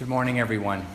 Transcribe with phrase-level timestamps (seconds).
[0.00, 0.86] Good morning, everyone.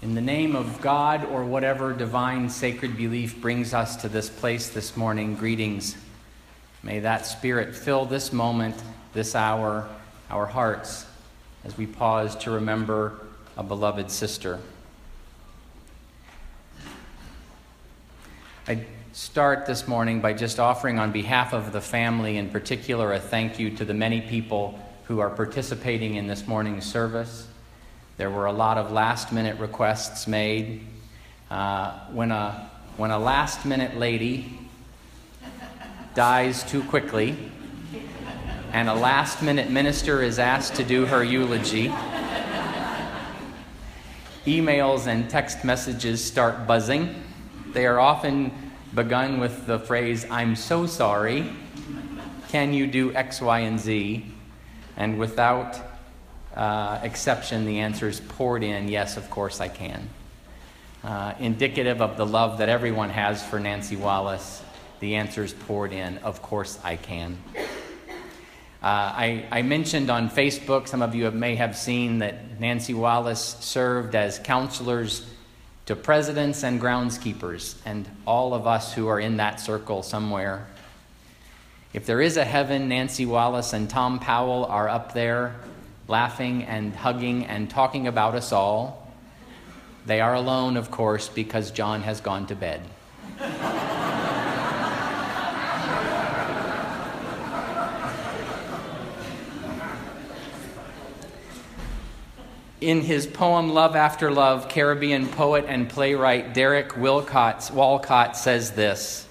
[0.00, 4.70] In the name of God or whatever divine sacred belief brings us to this place
[4.70, 5.98] this morning, greetings.
[6.82, 8.82] May that spirit fill this moment,
[9.12, 9.86] this hour,
[10.30, 11.04] our hearts,
[11.62, 13.18] as we pause to remember
[13.58, 14.58] a beloved sister.
[18.66, 23.20] I start this morning by just offering, on behalf of the family in particular, a
[23.20, 27.48] thank you to the many people who are participating in this morning's service.
[28.18, 30.82] There were a lot of last minute requests made.
[31.50, 34.58] Uh, when, a, when a last minute lady
[36.14, 37.34] dies too quickly
[38.72, 41.88] and a last minute minister is asked to do her eulogy,
[44.44, 47.14] emails and text messages start buzzing.
[47.72, 48.52] They are often
[48.94, 51.50] begun with the phrase, I'm so sorry.
[52.48, 54.34] Can you do X, Y, and Z?
[54.98, 55.80] And without
[56.56, 60.10] uh, exception, the answer is poured in yes, of course I can.
[61.04, 64.60] Uh, indicative of the love that everyone has for Nancy Wallace,
[64.98, 67.38] the answer is poured in of course I can.
[67.56, 67.62] Uh,
[68.82, 73.56] I, I, mentioned on Facebook, some of you have, may have seen that Nancy Wallace
[73.60, 75.28] served as counselors
[75.86, 80.66] to presidents and groundskeepers, and all of us who are in that circle somewhere
[81.98, 85.56] if there is a heaven, Nancy Wallace and Tom Powell are up there
[86.06, 89.12] laughing and hugging and talking about us all.
[90.06, 92.82] They are alone, of course, because John has gone to bed.
[102.80, 109.27] In his poem Love After Love, Caribbean poet and playwright Derek Wilcott, Walcott says this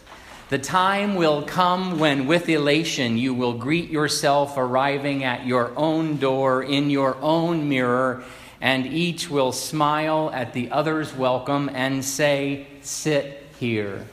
[0.50, 6.18] the time will come when, with elation, you will greet yourself arriving at your own
[6.18, 8.24] door in your own mirror,
[8.62, 14.06] and each will smile at the other's welcome and say, Sit here,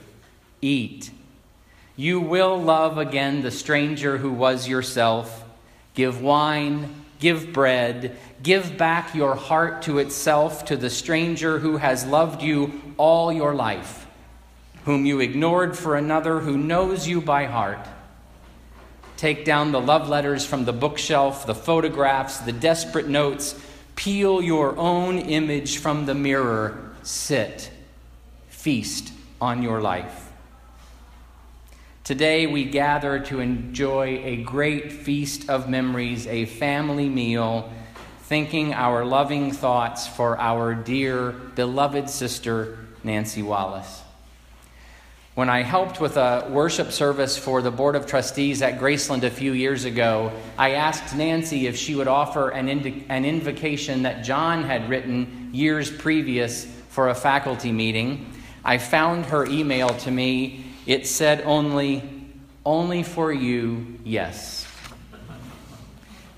[0.60, 1.12] eat.
[1.94, 5.44] You will love again the stranger who was yourself.
[5.94, 12.04] Give wine, give bread, give back your heart to itself to the stranger who has
[12.04, 14.03] loved you all your life
[14.84, 17.87] whom you ignored for another who knows you by heart.
[19.17, 23.59] Take down the love letters from the bookshelf, the photographs, the desperate notes.
[23.97, 26.93] Peel your own image from the mirror.
[27.03, 27.71] Sit.
[28.49, 30.31] Feast on your life.
[32.03, 37.72] Today we gather to enjoy a great feast of memories, a family meal,
[38.25, 44.03] thinking our loving thoughts for our dear, beloved sister, Nancy Wallace.
[45.34, 49.31] When I helped with a worship service for the Board of Trustees at Graceland a
[49.31, 52.69] few years ago, I asked Nancy if she would offer an,
[53.09, 58.33] an invocation that John had written years previous for a faculty meeting.
[58.65, 60.67] I found her email to me.
[60.87, 62.05] It said only,
[62.65, 64.69] only for you, yes.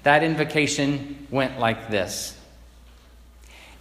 [0.05, 2.35] That invocation went like this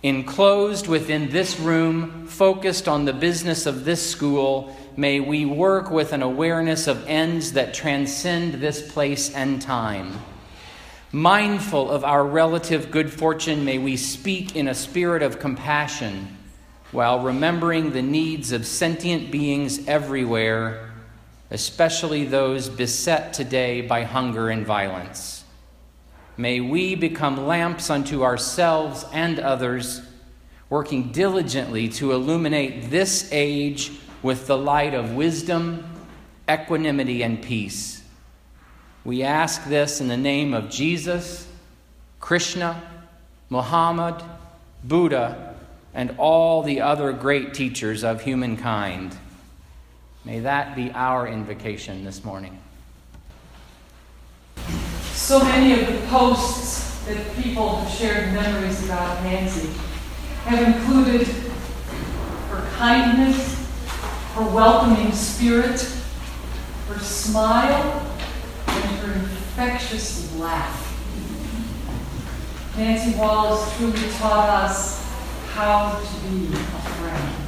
[0.06, 6.14] Enclosed within this room, focused on the business of this school, may we work with
[6.14, 10.20] an awareness of ends that transcend this place and time.
[11.12, 16.38] Mindful of our relative good fortune, may we speak in a spirit of compassion
[16.92, 20.92] while remembering the needs of sentient beings everywhere,
[21.52, 25.44] especially those beset today by hunger and violence.
[26.38, 30.02] May we become lamps unto ourselves and others,
[30.70, 33.92] working diligently to illuminate this age
[34.26, 35.86] with the light of wisdom,
[36.50, 38.02] equanimity, and peace.
[39.04, 41.48] We ask this in the name of Jesus,
[42.20, 42.82] Krishna,
[43.52, 44.16] Muhammad,
[44.84, 45.54] Buddha,
[45.94, 49.16] and all the other great teachers of humankind.
[50.24, 52.58] May that be our invocation this morning.
[55.12, 59.70] So many of the posts that people have shared memories about Nancy
[60.46, 63.65] have included her kindness,
[64.36, 65.80] her welcoming spirit,
[66.90, 68.06] her smile,
[68.68, 70.82] and her infectious laugh.
[72.76, 75.02] Nancy Wallace truly taught us
[75.54, 77.45] how to be a friend.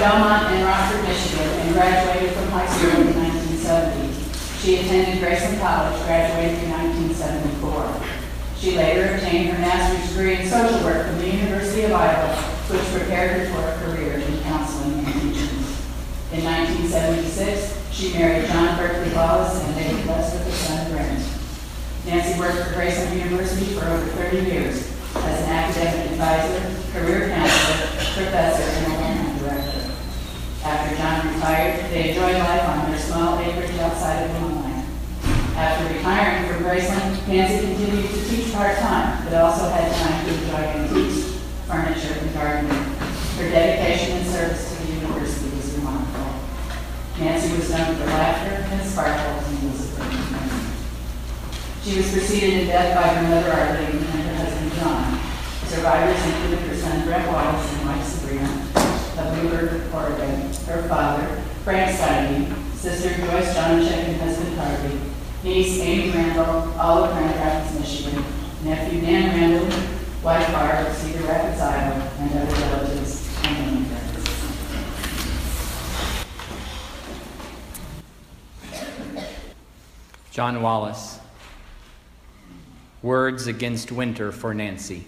[0.00, 4.32] Belmont and Rockford, Michigan, and graduated from high school in 1970.
[4.64, 6.72] She attended Graceland College, graduated in
[7.12, 8.00] 1974.
[8.56, 12.32] She later obtained her master's degree in social work from the University of Iowa,
[12.72, 15.68] which prepared her for a career in counseling and teaching.
[16.32, 21.28] In 1976, she married John Berkeley Wallace and they were blessed with a son, Brent.
[22.08, 24.80] Nancy worked for Graceland University for over 30 years
[25.12, 27.84] as an academic advisor, career counselor,
[28.16, 29.09] professor, and.
[30.70, 34.84] After John retired, they enjoyed life on their small acreage outside of Lamoni.
[35.56, 40.62] After retiring from Graceland, Nancy continued to teach part-time, but also had time to enjoy
[40.78, 42.70] antiques, furniture, and gardening.
[42.70, 46.38] Her dedication and service to the university was remarkable.
[47.18, 49.90] Nancy was known for laughter and sparkle and was.
[51.82, 55.18] She was preceded in death by her mother Arlene and her husband John.
[55.66, 58.79] Survivors included her son Brett Wallace and wife Sabrina
[59.18, 64.98] of Newberg, Oregon, her father, Frank Steiny, sister Joyce Johnchek and husband Harvey,
[65.42, 68.24] niece Amy Randall, all of Grand Rapids, Michigan,
[68.64, 69.78] nephew Dan Randall,
[70.22, 73.86] wife Barb Cedar Rapids, Iowa, and other relatives and.
[80.30, 81.18] John Wallace.
[83.02, 85.06] Words against winter for Nancy.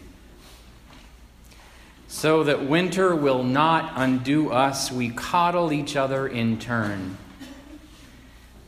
[2.13, 7.17] So that winter will not undo us, we coddle each other in turn.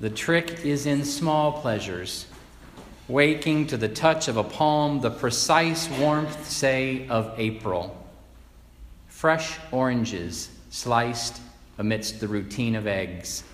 [0.01, 2.27] The trick is in small pleasures,
[3.07, 7.95] waking to the touch of a palm, the precise warmth, say, of April.
[9.09, 11.41] Fresh oranges sliced
[11.77, 13.45] amidst the routine of eggs.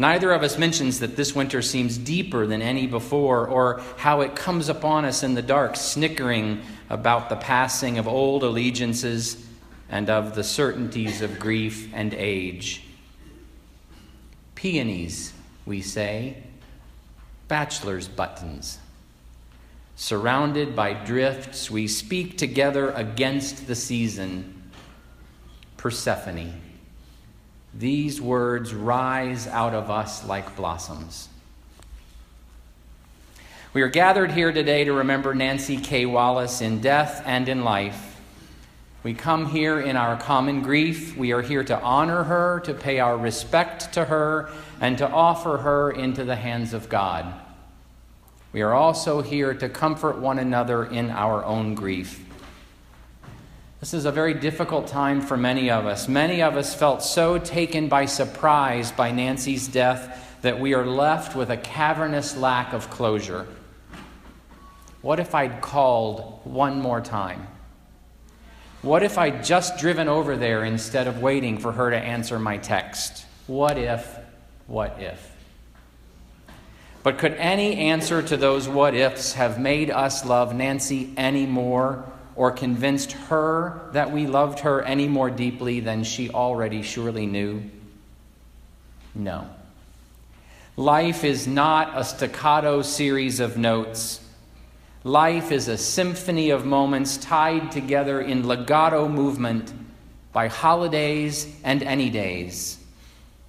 [0.00, 4.36] Neither of us mentions that this winter seems deeper than any before, or how it
[4.36, 9.44] comes upon us in the dark, snickering about the passing of old allegiances
[9.90, 12.84] and of the certainties of grief and age.
[14.54, 15.32] Peonies,
[15.66, 16.44] we say,
[17.48, 18.78] bachelor's buttons.
[19.96, 24.62] Surrounded by drifts, we speak together against the season.
[25.76, 26.52] Persephone.
[27.74, 31.28] These words rise out of us like blossoms.
[33.74, 36.06] We are gathered here today to remember Nancy K.
[36.06, 38.20] Wallace in death and in life.
[39.04, 41.16] We come here in our common grief.
[41.16, 45.58] We are here to honor her, to pay our respect to her, and to offer
[45.58, 47.32] her into the hands of God.
[48.52, 52.24] We are also here to comfort one another in our own grief.
[53.80, 56.08] This is a very difficult time for many of us.
[56.08, 61.36] Many of us felt so taken by surprise by Nancy's death that we are left
[61.36, 63.46] with a cavernous lack of closure.
[65.00, 67.46] What if I'd called one more time?
[68.82, 72.56] What if I'd just driven over there instead of waiting for her to answer my
[72.56, 73.26] text?
[73.46, 74.18] What if,
[74.66, 75.36] what if?
[77.04, 82.04] But could any answer to those what ifs have made us love Nancy any more
[82.38, 87.60] or convinced her that we loved her any more deeply than she already surely knew?
[89.12, 89.50] No.
[90.76, 94.20] Life is not a staccato series of notes.
[95.02, 99.72] Life is a symphony of moments tied together in legato movement
[100.32, 102.78] by holidays and any days.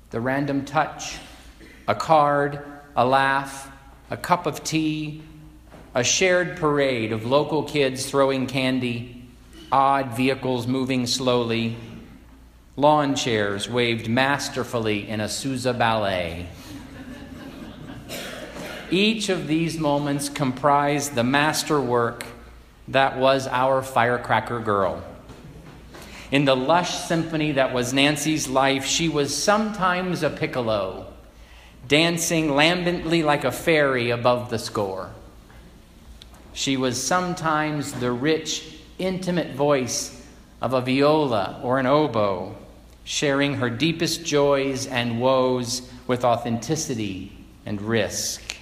[0.10, 1.18] The random touch,
[1.88, 2.66] a card,
[2.96, 3.72] a laugh,
[4.10, 5.22] a cup of tea,
[6.00, 9.22] a shared parade of local kids throwing candy,
[9.70, 11.76] odd vehicles moving slowly,
[12.78, 16.48] lawn chairs waved masterfully in a Sousa ballet.
[18.90, 22.26] Each of these moments comprised the masterwork
[22.88, 25.04] that was our firecracker girl.
[26.32, 31.12] In the lush symphony that was Nancy's life, she was sometimes a piccolo,
[31.90, 35.12] dancing lambently like a fairy above the score.
[36.54, 40.22] She was sometimes the rich, intimate voice
[40.62, 42.56] of a viola or an oboe,
[43.04, 47.32] sharing her deepest joys and woes with authenticity
[47.66, 48.56] and risk.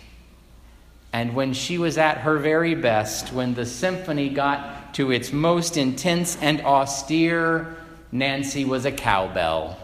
[1.14, 5.78] And when she was at her very best, when the symphony got to its most
[5.78, 7.76] intense and austere,
[8.12, 9.78] Nancy was a cowbell.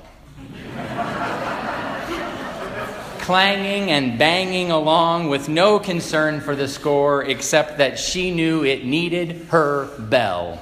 [3.23, 8.83] Clanging and banging along with no concern for the score except that she knew it
[8.83, 10.59] needed her bell.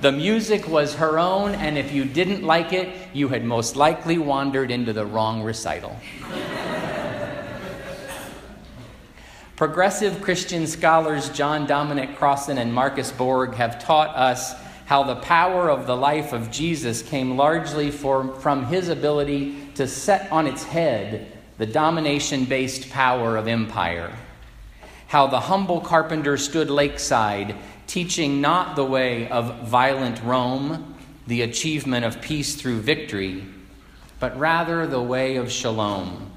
[0.00, 4.16] The music was her own, and if you didn't like it, you had most likely
[4.16, 5.94] wandered into the wrong recital.
[9.56, 14.54] Progressive Christian scholars John Dominic Crossan and Marcus Borg have taught us
[14.86, 19.86] how the power of the life of Jesus came largely for, from his ability to
[19.86, 24.12] set on its head the domination based power of empire.
[25.06, 27.54] How the humble carpenter stood lakeside
[27.86, 30.96] teaching not the way of violent Rome,
[31.28, 33.44] the achievement of peace through victory,
[34.18, 36.32] but rather the way of shalom,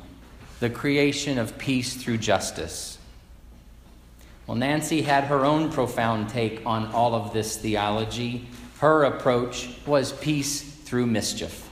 [0.60, 3.00] the creation of peace through justice.
[4.45, 8.45] Well, Nancy had her own profound take on all of this theology.
[8.77, 11.70] Her approach was peace through mischief.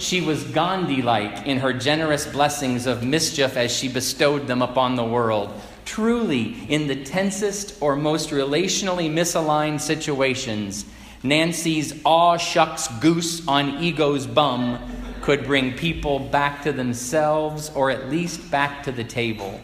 [0.00, 4.96] She was Gandhi like in her generous blessings of mischief as she bestowed them upon
[4.96, 5.52] the world,
[5.90, 10.84] Truly, in the tensest or most relationally misaligned situations,
[11.24, 14.78] Nancy's aw shucks goose on ego's bum
[15.20, 19.60] could bring people back to themselves or at least back to the table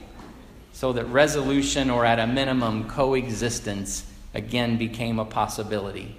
[0.72, 6.16] so that resolution or at a minimum coexistence again became a possibility.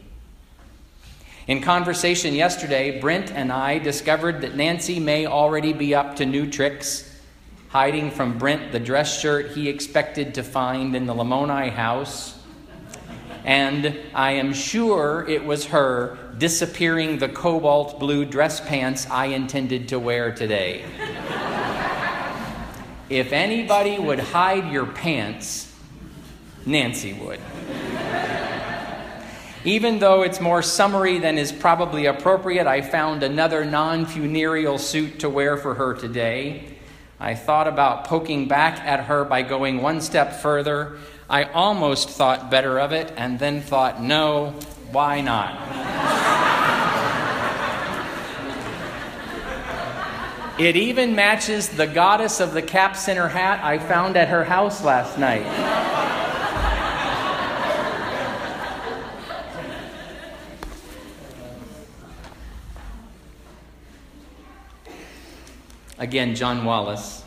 [1.48, 6.52] In conversation yesterday, Brent and I discovered that Nancy may already be up to new
[6.52, 7.10] tricks
[7.70, 12.38] hiding from Brent the dress shirt he expected to find in the Lamoni house.
[13.46, 19.88] And I am sure it was her disappearing the cobalt blue dress pants I intended
[19.90, 20.84] to wear today.
[23.10, 25.74] if anybody would hide your pants,
[26.66, 27.40] Nancy would.
[29.68, 35.20] Even though it's more summery than is probably appropriate, I found another non funereal suit
[35.20, 36.78] to wear for her today.
[37.20, 41.00] I thought about poking back at her by going one step further.
[41.30, 44.52] I almost thought better of it and then thought, no,
[44.94, 45.60] why not?
[50.58, 54.82] it even matches the goddess of the cap center hat I found at her house
[54.82, 55.87] last night.
[66.08, 67.22] Again, John Wallace.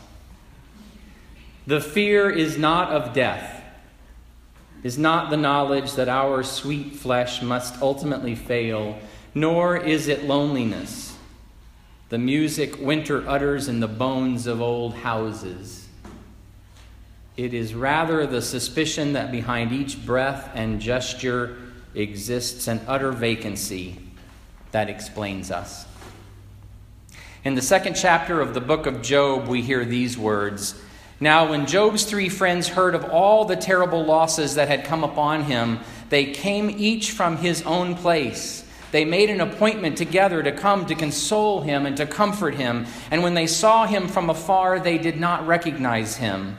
[1.67, 3.63] The fear is not of death,
[4.81, 8.97] is not the knowledge that our sweet flesh must ultimately fail,
[9.35, 11.15] nor is it loneliness,
[12.09, 15.87] the music winter utters in the bones of old houses.
[17.37, 21.55] It is rather the suspicion that behind each breath and gesture
[21.93, 23.99] exists an utter vacancy
[24.71, 25.85] that explains us.
[27.43, 30.79] In the second chapter of the book of Job, we hear these words
[31.19, 35.45] Now, when Job's three friends heard of all the terrible losses that had come upon
[35.45, 35.79] him,
[36.09, 38.63] they came each from his own place.
[38.91, 42.85] They made an appointment together to come to console him and to comfort him.
[43.09, 46.57] And when they saw him from afar, they did not recognize him.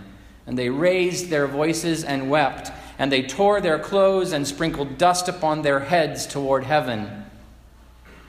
[0.48, 5.28] And they raised their voices and wept, and they tore their clothes and sprinkled dust
[5.28, 7.21] upon their heads toward heaven.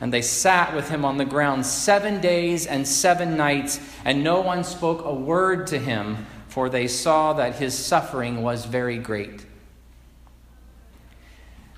[0.03, 4.41] And they sat with him on the ground seven days and seven nights, and no
[4.41, 9.45] one spoke a word to him, for they saw that his suffering was very great.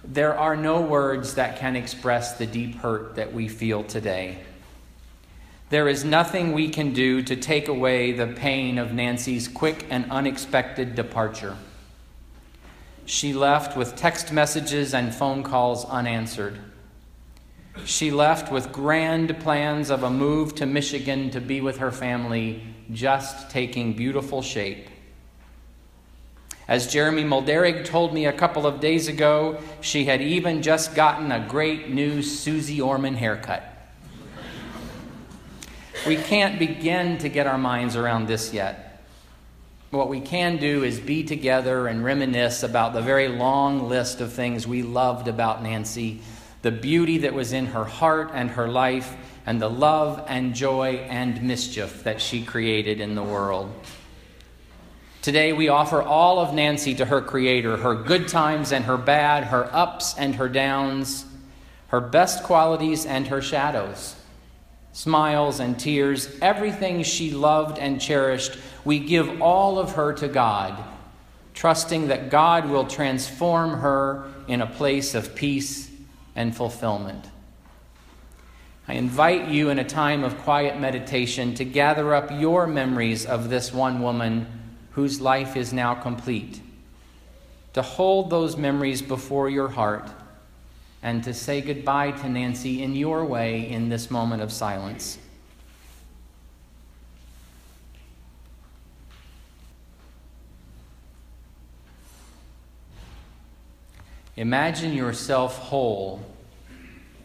[0.03, 4.39] There are no words that can express the deep hurt that we feel today.
[5.69, 10.09] There is nothing we can do to take away the pain of Nancy's quick and
[10.09, 11.57] unexpected departure.
[13.05, 16.59] She left with text messages and phone calls unanswered.
[17.83, 22.63] She left with grand plans of a move to Michigan to be with her family,
[22.91, 24.87] just taking beautiful shape.
[26.67, 31.31] As Jeremy Mulderig told me a couple of days ago, she had even just gotten
[31.31, 33.63] a great new Susie Orman haircut.
[36.07, 39.03] We can't begin to get our minds around this yet.
[39.91, 44.33] What we can do is be together and reminisce about the very long list of
[44.33, 46.21] things we loved about Nancy
[46.65, 50.95] the beauty that was in her heart and her life, and the love and joy
[51.11, 53.71] and mischief that she created in the world.
[55.21, 59.43] Today, we offer all of Nancy to her Creator her good times and her bad,
[59.43, 61.25] her ups and her downs,
[61.89, 64.15] her best qualities and her shadows,
[64.91, 68.57] smiles and tears, everything she loved and cherished.
[68.83, 70.83] We give all of her to God
[71.53, 75.91] trusting that God will transform her in a place of peace
[76.35, 77.29] and fulfillment.
[78.87, 83.49] I invite you in a time of quiet meditation to gather up your memories of
[83.49, 84.45] this one woman
[84.91, 86.61] whose life is now complete,
[87.73, 90.09] to hold those memories before your heart,
[91.01, 95.17] and to say goodbye to Nancy in your way in this moment of silence.
[104.37, 106.21] Imagine yourself whole,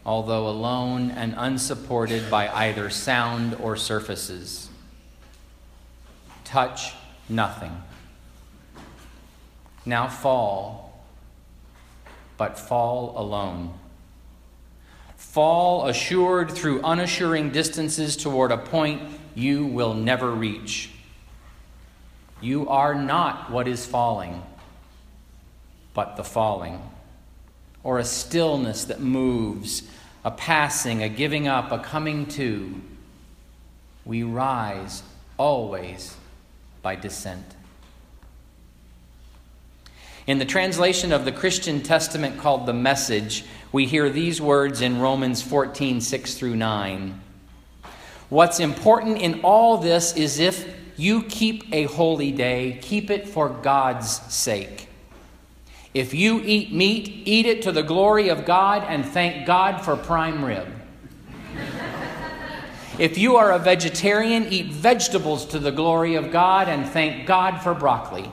[0.05, 4.69] although alone and unsupported by either sound or surfaces.
[6.45, 6.93] Touch
[7.27, 7.81] nothing.
[9.85, 11.03] Now fall,
[12.37, 13.73] but fall alone.
[15.17, 19.01] Fall assured through unassuring distances toward a point
[19.35, 20.91] you will never reach.
[22.39, 24.43] You are not what is falling,
[25.93, 26.81] but the falling
[27.83, 29.83] or a stillness that moves,
[30.23, 32.81] a passing, a giving up, a coming to.
[34.05, 35.03] We rise
[35.37, 36.15] always
[36.81, 37.45] by descent.
[40.27, 44.99] In the translation of the Christian Testament called the Message, we hear these words in
[44.99, 47.19] Romans 14 6 through 9.
[48.29, 53.49] What's important in all this is if you keep a holy day, keep it for
[53.49, 54.87] God's sake.
[55.93, 59.97] If you eat meat, eat it to the glory of God and thank God for
[59.97, 60.67] prime rib.
[62.97, 67.61] if you are a vegetarian, eat vegetables to the glory of God and thank God
[67.61, 68.31] for broccoli.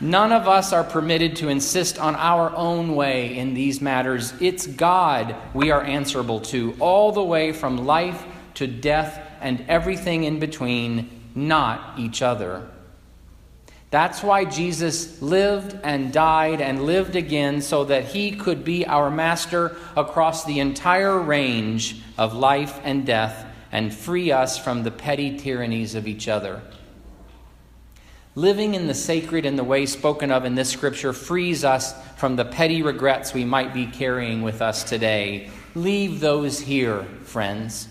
[0.00, 4.34] None of us are permitted to insist on our own way in these matters.
[4.40, 10.24] It's God we are answerable to, all the way from life to death and everything
[10.24, 12.68] in between, not each other.
[13.90, 19.10] That's why Jesus lived and died and lived again so that he could be our
[19.10, 25.38] master across the entire range of life and death and free us from the petty
[25.38, 26.62] tyrannies of each other.
[28.34, 32.36] Living in the sacred in the way spoken of in this scripture frees us from
[32.36, 35.48] the petty regrets we might be carrying with us today.
[35.74, 37.88] Leave those here, friends.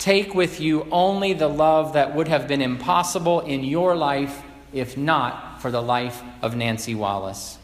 [0.00, 4.96] Take with you only the love that would have been impossible in your life if
[4.96, 7.58] not for the life of Nancy Wallace.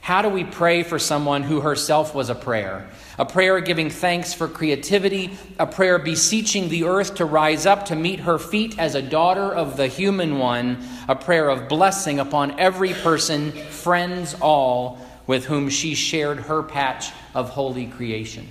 [0.00, 2.90] How do we pray for someone who herself was a prayer?
[3.16, 7.94] A prayer giving thanks for creativity, a prayer beseeching the earth to rise up to
[7.94, 12.58] meet her feet as a daughter of the human one, a prayer of blessing upon
[12.58, 14.98] every person, friends all,
[15.28, 18.48] with whom she shared her patch of holy creation.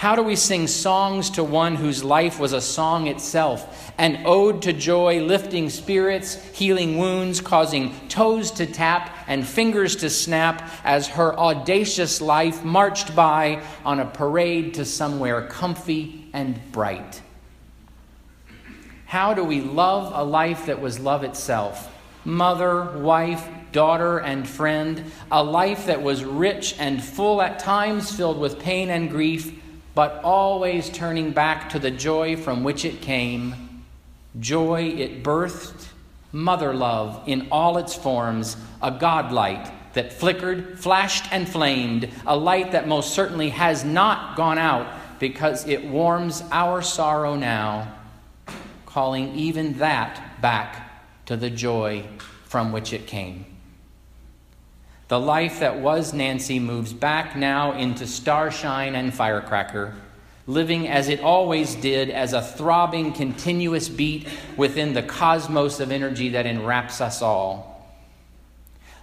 [0.00, 4.62] How do we sing songs to one whose life was a song itself, an ode
[4.62, 11.06] to joy, lifting spirits, healing wounds, causing toes to tap and fingers to snap as
[11.08, 17.20] her audacious life marched by on a parade to somewhere comfy and bright?
[19.04, 21.94] How do we love a life that was love itself?
[22.24, 28.40] Mother, wife, daughter, and friend, a life that was rich and full at times filled
[28.40, 29.60] with pain and grief
[29.94, 33.82] but always turning back to the joy from which it came.
[34.38, 35.88] Joy it birthed,
[36.32, 42.36] mother love in all its forms, a God light that flickered, flashed, and flamed, a
[42.36, 44.86] light that most certainly has not gone out
[45.18, 47.92] because it warms our sorrow now,
[48.86, 52.04] calling even that back to the joy
[52.44, 53.44] from which it came.
[55.10, 59.96] The life that was Nancy moves back now into starshine and firecracker,
[60.46, 66.28] living as it always did as a throbbing, continuous beat within the cosmos of energy
[66.28, 67.92] that enwraps us all.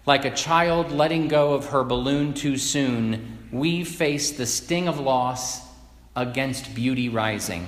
[0.06, 5.02] Like a child letting go of her balloon too soon, we face the sting of
[5.02, 5.60] loss
[6.16, 7.68] against beauty rising.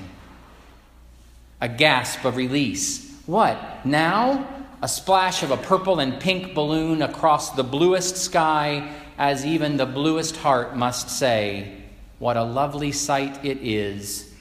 [1.59, 3.21] A gasp of release.
[3.25, 3.85] What?
[3.85, 4.47] Now?
[4.81, 9.85] A splash of a purple and pink balloon across the bluest sky, as even the
[9.85, 11.77] bluest heart must say,
[12.19, 14.33] What a lovely sight it is,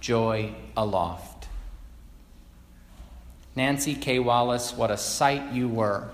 [0.00, 1.46] joy aloft.
[3.54, 4.18] Nancy K.
[4.18, 6.08] Wallace, what a sight you were.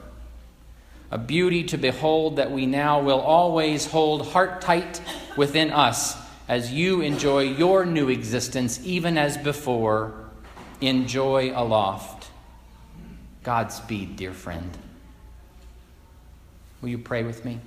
[1.11, 5.01] A beauty to behold that we now will always hold heart tight
[5.37, 6.17] within us
[6.49, 10.15] as you enjoy your new existence, even as before,
[10.81, 12.22] in joy aloft.
[13.43, 14.77] Godspeed, dear friend.
[16.81, 17.61] Will you pray with me?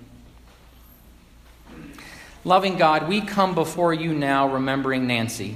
[2.43, 5.55] Loving God, we come before you now remembering Nancy.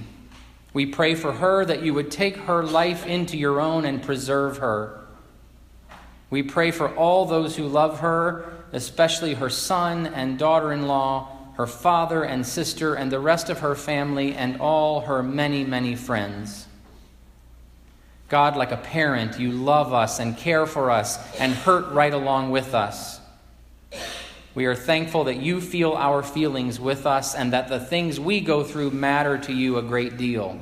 [0.74, 4.58] We pray for her that you would take her life into your own and preserve
[4.58, 5.00] her.
[6.30, 11.30] We pray for all those who love her, especially her son and daughter in law,
[11.56, 15.96] her father and sister, and the rest of her family, and all her many, many
[15.96, 16.68] friends.
[18.30, 22.52] God, like a parent, you love us and care for us and hurt right along
[22.52, 23.20] with us.
[24.54, 28.40] We are thankful that you feel our feelings with us and that the things we
[28.40, 30.60] go through matter to you a great deal.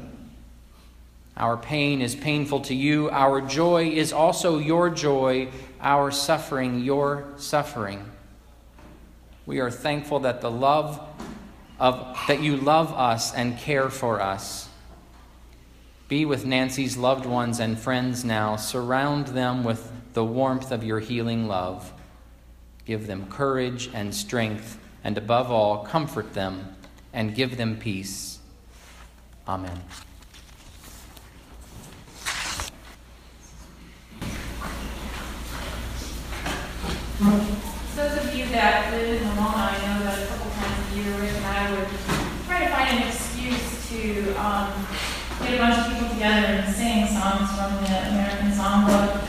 [1.36, 3.10] Our pain is painful to you.
[3.10, 5.50] Our joy is also your joy.
[5.82, 8.04] Our suffering, your suffering.
[9.46, 11.00] We are thankful that the love
[11.80, 14.67] of that you love us and care for us.
[16.08, 18.56] Be with Nancy's loved ones and friends now.
[18.56, 21.92] Surround them with the warmth of your healing love.
[22.86, 26.78] Give them courage and strength, and above all, comfort them
[27.12, 28.40] and give them peace.
[29.46, 29.82] Amen.
[37.96, 41.20] Those of you that live in Lamoni, I know that a couple times a year,
[41.20, 41.88] Rick and I would
[42.46, 44.72] try to find an excuse to um,
[45.48, 49.24] get a bunch of people together and sing songs from the American Songbook,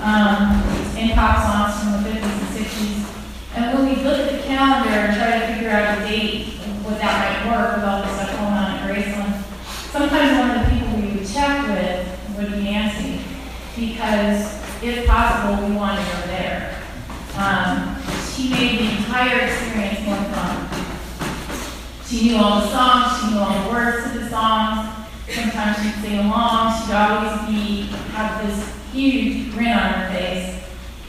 [0.00, 0.62] um,
[0.94, 3.56] and pop songs from the 50s and 60s.
[3.56, 6.98] And when we look at the calendar and try to figure out a date, what
[6.98, 9.42] that might work with all the stuff going on at Graceland,
[9.90, 13.20] sometimes one of the people we would check with would be Nancy,
[13.74, 16.82] because if possible, we wanted her there.
[17.34, 17.96] Um,
[18.30, 20.68] she made the entire experience more fun.
[22.06, 24.93] She knew all the songs, she knew all the words to the songs,
[25.28, 26.82] Sometimes she'd sing along.
[26.82, 27.82] She'd always be
[28.12, 30.62] have this huge grin on her face.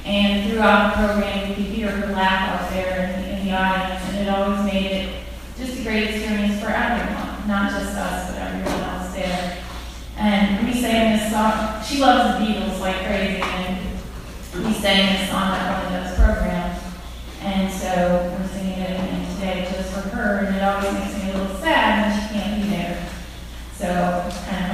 [0.05, 3.55] And throughout the program, you could hear her laugh out there in the, in the
[3.55, 5.23] audience, and it always made it
[5.57, 9.57] just a great experience for everyone, not just us, but everyone else there.
[10.17, 11.83] And we sang this song.
[11.83, 13.97] She loves the Beatles like crazy, and
[14.63, 16.83] we sang this song at one of those programs.
[17.41, 21.31] And so we're singing it again today just for her, and it always makes me
[21.31, 23.09] a little sad when she can't be there.
[23.85, 24.64] So it's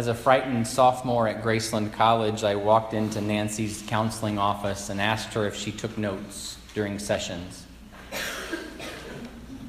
[0.00, 5.34] As a frightened sophomore at Graceland College, I walked into Nancy's counseling office and asked
[5.34, 7.66] her if she took notes during sessions.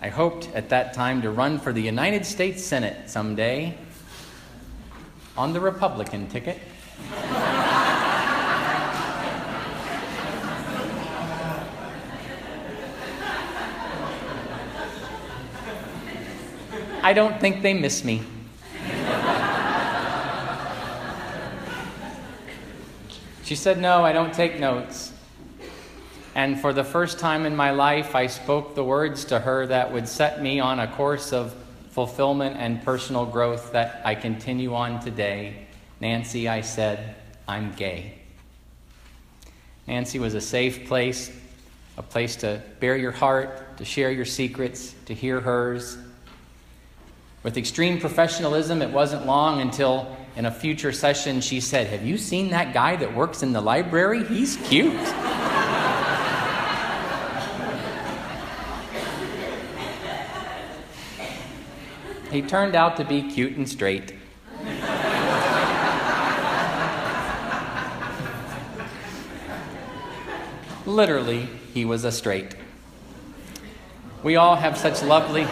[0.02, 3.78] I hoped at that time to run for the United States Senate someday
[5.36, 6.62] on the Republican ticket.
[17.04, 18.24] I don't think they miss me.
[23.52, 25.12] She said, No, I don't take notes.
[26.36, 29.92] And for the first time in my life, I spoke the words to her that
[29.92, 31.54] would set me on a course of
[31.90, 35.68] fulfillment and personal growth that I continue on today.
[36.00, 38.20] Nancy, I said, I'm gay.
[39.86, 41.30] Nancy was a safe place,
[41.98, 45.98] a place to bare your heart, to share your secrets, to hear hers.
[47.44, 52.18] With extreme professionalism, it wasn't long until in a future session she said, Have you
[52.18, 54.24] seen that guy that works in the library?
[54.26, 54.94] He's cute.
[62.32, 64.16] he turned out to be cute and straight.
[70.86, 72.56] Literally, he was a straight.
[74.24, 75.46] We all have such lovely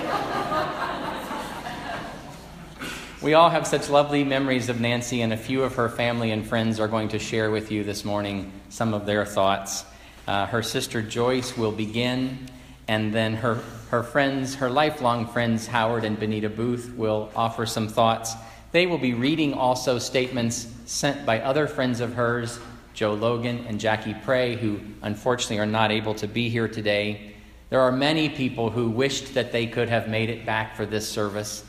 [3.22, 6.48] we all have such lovely memories of Nancy, and a few of her family and
[6.48, 9.84] friends are going to share with you this morning some of their thoughts.
[10.26, 12.48] Uh, her sister Joyce will begin,
[12.88, 13.56] and then her,
[13.90, 18.36] her friends, her lifelong friends, Howard and Benita Booth, will offer some thoughts.
[18.72, 22.58] They will be reading also statements sent by other friends of hers,
[22.94, 27.34] Joe Logan and Jackie Prey, who unfortunately are not able to be here today.
[27.70, 31.08] There are many people who wished that they could have made it back for this
[31.08, 31.66] service.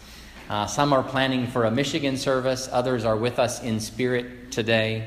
[0.51, 5.07] Uh, some are planning for a Michigan service, others are with us in spirit today.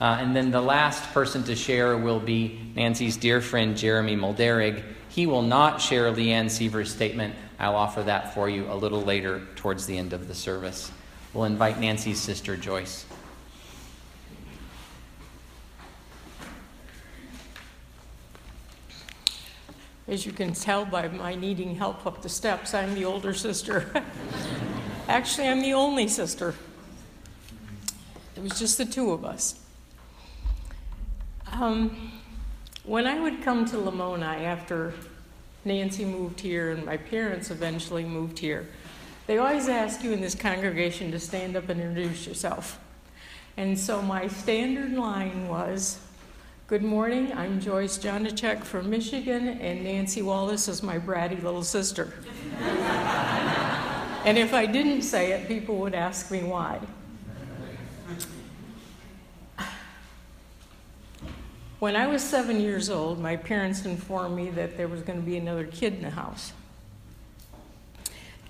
[0.00, 4.82] Uh, and then the last person to share will be Nancy's dear friend Jeremy Mulderig.
[5.10, 7.34] He will not share Leanne Seaver's statement.
[7.58, 10.90] I'll offer that for you a little later towards the end of the service.
[11.34, 13.04] We'll invite Nancy's sister Joyce.
[20.06, 23.90] As you can tell by my needing help up the steps, I'm the older sister.
[25.08, 26.54] Actually, I'm the only sister.
[28.36, 29.60] It was just the two of us.
[31.52, 32.12] Um,
[32.84, 34.92] when I would come to Lamoni after
[35.64, 38.66] Nancy moved here and my parents eventually moved here,
[39.26, 42.78] they always ask you in this congregation to stand up and introduce yourself.
[43.56, 45.98] And so my standard line was,
[46.74, 52.12] Good morning, I'm Joyce Janicek from Michigan, and Nancy Wallace is my bratty little sister.
[52.58, 56.80] and if I didn't say it, people would ask me why.
[61.78, 65.24] When I was seven years old, my parents informed me that there was going to
[65.24, 66.52] be another kid in the house.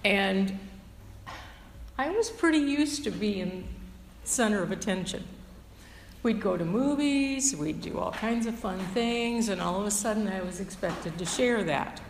[0.02, 0.58] And
[1.98, 3.68] I was pretty used to being
[4.24, 5.24] center of attention.
[6.24, 9.90] We'd go to movies, we'd do all kinds of fun things, and all of a
[9.90, 12.00] sudden I was expected to share that.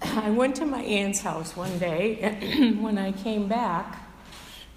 [0.00, 4.08] I went to my aunt's house one day, and when I came back,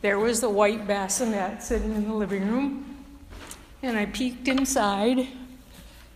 [0.02, 3.06] there was the white bassinet sitting in the living room,
[3.84, 5.28] and I peeked inside,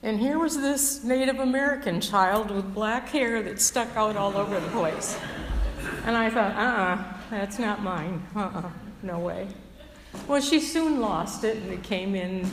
[0.02, 4.60] and here was this Native American child with black hair that stuck out all over
[4.60, 5.16] the place.
[6.06, 8.26] And I thought, uh uh-uh, uh, that's not mine.
[8.36, 8.70] Uh uh-uh, uh,
[9.04, 9.48] no way.
[10.28, 12.50] Well, she soon lost it, and it came in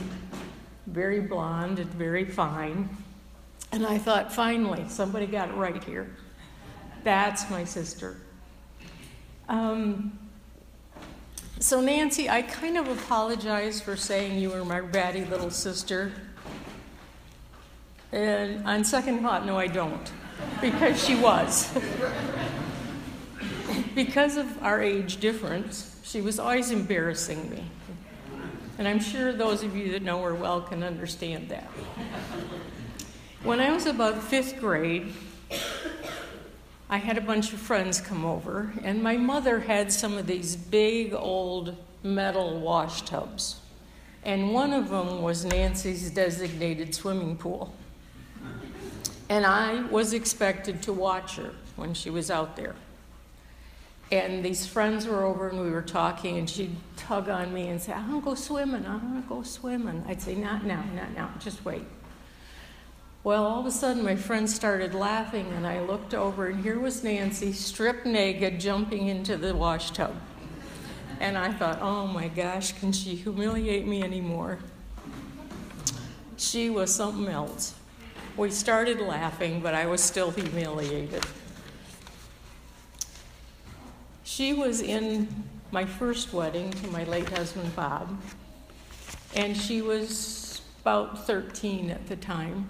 [0.87, 2.89] very blonde and very fine.
[3.71, 6.15] And I thought, finally, somebody got it right here.
[7.03, 8.17] That's my sister.
[9.47, 10.17] Um,
[11.59, 16.11] so, Nancy, I kind of apologize for saying you were my ratty little sister.
[18.11, 20.11] And on second thought, no, I don't,
[20.59, 21.71] because she was.
[23.95, 27.63] because of our age difference, she was always embarrassing me.
[28.77, 31.69] And I'm sure those of you that know her well can understand that.
[33.43, 35.13] When I was about fifth grade,
[36.89, 40.57] I had a bunch of friends come over, and my mother had some of these
[40.57, 43.61] big old metal wash tubs.
[44.25, 47.73] And one of them was Nancy's designated swimming pool.
[49.29, 52.75] And I was expected to watch her when she was out there.
[54.11, 57.81] And these friends were over and we were talking, and she'd tug on me and
[57.81, 60.03] say, I want to go swimming, I want to go swimming.
[60.07, 61.85] I'd say, Not now, not now, just wait.
[63.23, 66.79] Well, all of a sudden, my friends started laughing, and I looked over, and here
[66.79, 70.15] was Nancy, stripped naked, jumping into the wash tub.
[71.19, 74.57] And I thought, oh my gosh, can she humiliate me anymore?
[76.35, 77.75] She was something else.
[78.35, 81.23] We started laughing, but I was still humiliated.
[84.33, 85.27] She was in
[85.71, 88.17] my first wedding to my late husband, Bob,
[89.35, 92.65] and she was about 13 at the time.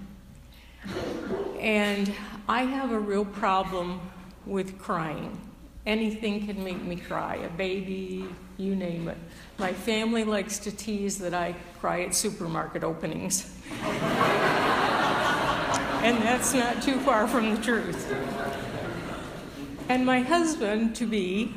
[1.59, 2.11] And
[2.49, 4.01] I have a real problem
[4.47, 5.39] with crying.
[5.85, 8.25] Anything can make me cry, a baby,
[8.57, 9.19] you name it.
[9.59, 13.55] My family likes to tease that I cry at supermarket openings.
[16.01, 18.11] and that's not too far from the truth.
[19.89, 21.53] And my husband to be,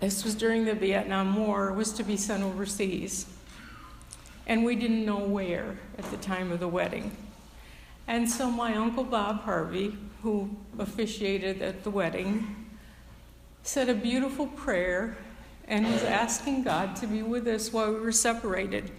[0.00, 3.26] this was during the Vietnam War, was to be sent overseas.
[4.46, 7.16] And we didn't know where at the time of the wedding.
[8.06, 12.68] And so my uncle Bob Harvey, who officiated at the wedding,
[13.62, 15.16] said a beautiful prayer
[15.66, 18.90] and was asking God to be with us while we were separated.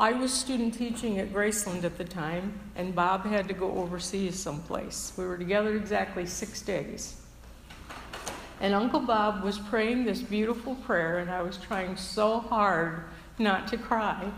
[0.00, 4.38] I was student teaching at Graceland at the time, and Bob had to go overseas
[4.38, 5.12] someplace.
[5.16, 7.16] We were together exactly six days.
[8.60, 13.02] And Uncle Bob was praying this beautiful prayer, and I was trying so hard
[13.40, 14.30] not to cry.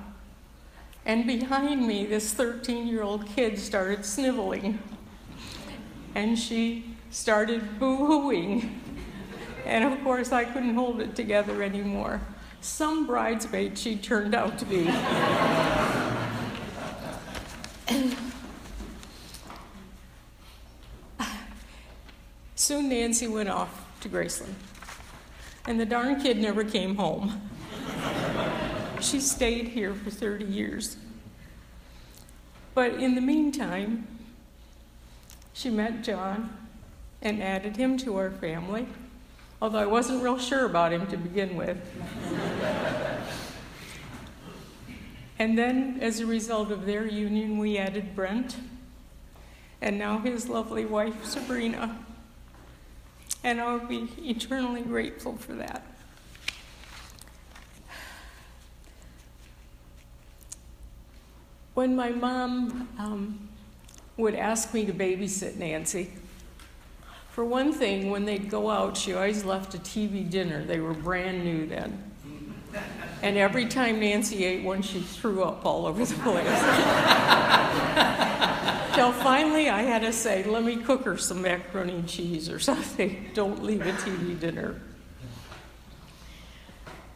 [1.04, 4.78] And behind me, this 13 year old kid started sniveling.
[6.14, 8.80] And she started boo hooing.
[9.66, 12.22] And of course, I couldn't hold it together anymore.
[12.60, 14.90] Some bridesmaid she turned out to be.
[22.54, 24.54] Soon Nancy went off to Graceland.
[25.66, 27.40] And the darn kid never came home.
[29.00, 30.96] She stayed here for 30 years.
[32.74, 34.06] But in the meantime,
[35.52, 36.56] she met John
[37.22, 38.86] and added him to our family,
[39.60, 41.78] although I wasn't real sure about him to begin with.
[45.38, 48.56] and then, as a result of their union, we added Brent,
[49.82, 51.98] and now his lovely wife, Sabrina.
[53.42, 55.84] And I'll be eternally grateful for that.
[61.74, 63.48] When my mom um,
[64.18, 66.10] would ask me to babysit Nancy,
[67.40, 70.62] for one thing, when they'd go out, she always left a TV dinner.
[70.62, 72.12] They were brand new then.
[73.22, 76.44] And every time Nancy ate one, she threw up all over the place.
[78.94, 82.58] Till finally I had to say, let me cook her some macaroni and cheese or
[82.58, 83.30] something.
[83.32, 84.78] Don't leave a TV dinner.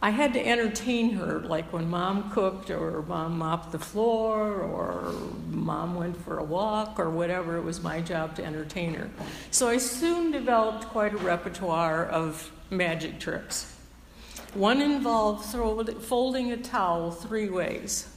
[0.05, 5.11] I had to entertain her, like when mom cooked, or mom mopped the floor, or
[5.49, 7.57] mom went for a walk, or whatever.
[7.57, 9.09] It was my job to entertain her.
[9.49, 13.75] So I soon developed quite a repertoire of magic tricks.
[14.53, 15.43] One involved
[16.03, 18.07] folding a towel three ways.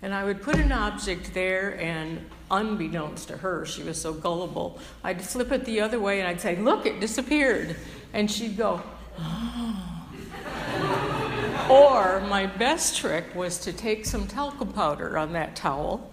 [0.00, 4.78] And I would put an object there, and unbeknownst to her, she was so gullible,
[5.04, 7.76] I'd flip it the other way and I'd say, Look, it disappeared.
[8.14, 8.82] And she'd go,
[9.18, 11.09] Oh.
[11.70, 16.10] Or my best trick was to take some talcum powder on that towel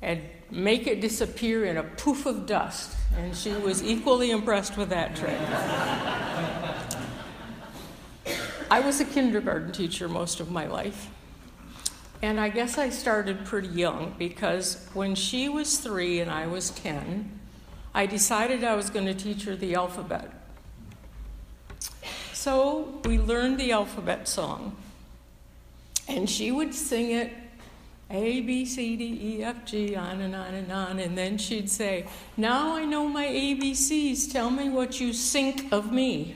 [0.00, 2.96] and make it disappear in a poof of dust.
[3.16, 5.40] And she was equally impressed with that trick.
[8.70, 11.10] I was a kindergarten teacher most of my life.
[12.22, 16.70] And I guess I started pretty young because when she was three and I was
[16.70, 17.40] 10,
[17.92, 20.43] I decided I was going to teach her the alphabet.
[22.44, 24.76] So we learned the alphabet song.
[26.06, 27.32] And she would sing it
[28.10, 30.98] A, B, C, D, E, F, G, on and on and on.
[30.98, 34.30] And then she'd say, Now I know my ABCs.
[34.30, 36.34] Tell me what you think of me.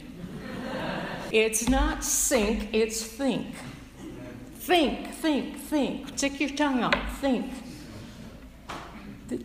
[1.31, 3.55] it's not sink, it's think.
[4.61, 6.17] Think, think, think.
[6.17, 6.97] Stick your tongue out.
[7.17, 7.53] Think.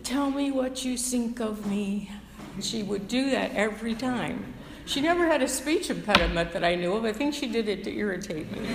[0.02, 2.10] Tell me what you think of me.
[2.62, 4.53] She would do that every time.
[4.86, 7.04] She never had a speech impediment that I knew of.
[7.04, 8.68] I think she did it to irritate me.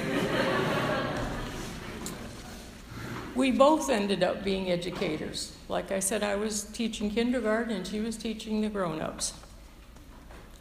[3.36, 5.56] we both ended up being educators.
[5.68, 9.34] Like I said, I was teaching kindergarten and she was teaching the grown ups.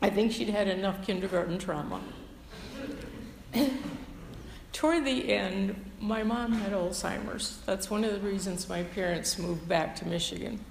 [0.01, 2.01] I think she'd had enough kindergarten trauma.
[4.73, 7.59] Toward the end, my mom had Alzheimer's.
[7.67, 10.65] That's one of the reasons my parents moved back to Michigan.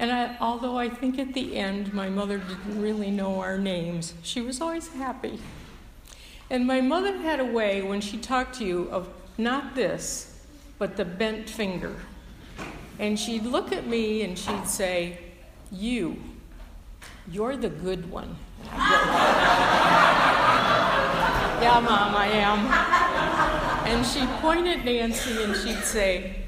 [0.00, 4.14] And I, although I think at the end my mother didn't really know our names,
[4.22, 5.38] she was always happy.
[6.48, 10.40] And my mother had a way when she talked to you of not this,
[10.78, 11.94] but the bent finger.
[12.98, 15.18] And she'd look at me and she'd say,
[15.70, 16.16] You,
[17.30, 18.36] you're the good one.
[21.60, 23.86] Yeah, Mom, I am.
[23.86, 26.44] And she'd point at Nancy and she'd say,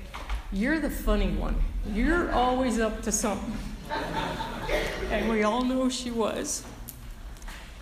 [0.50, 1.62] You're the funny one.
[1.90, 3.56] You're always up to something.
[5.10, 6.64] And we all know she was.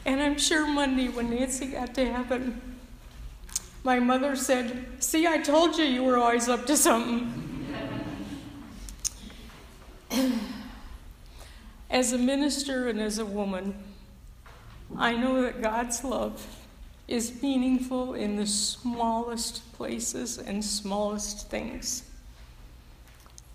[0.05, 2.61] And I'm sure Monday when Nancy got to heaven,
[3.85, 7.37] my mother said, See, I told you you were always up to something.
[11.91, 13.75] as a minister and as a woman,
[14.97, 16.45] I know that God's love
[17.07, 22.10] is meaningful in the smallest places and smallest things.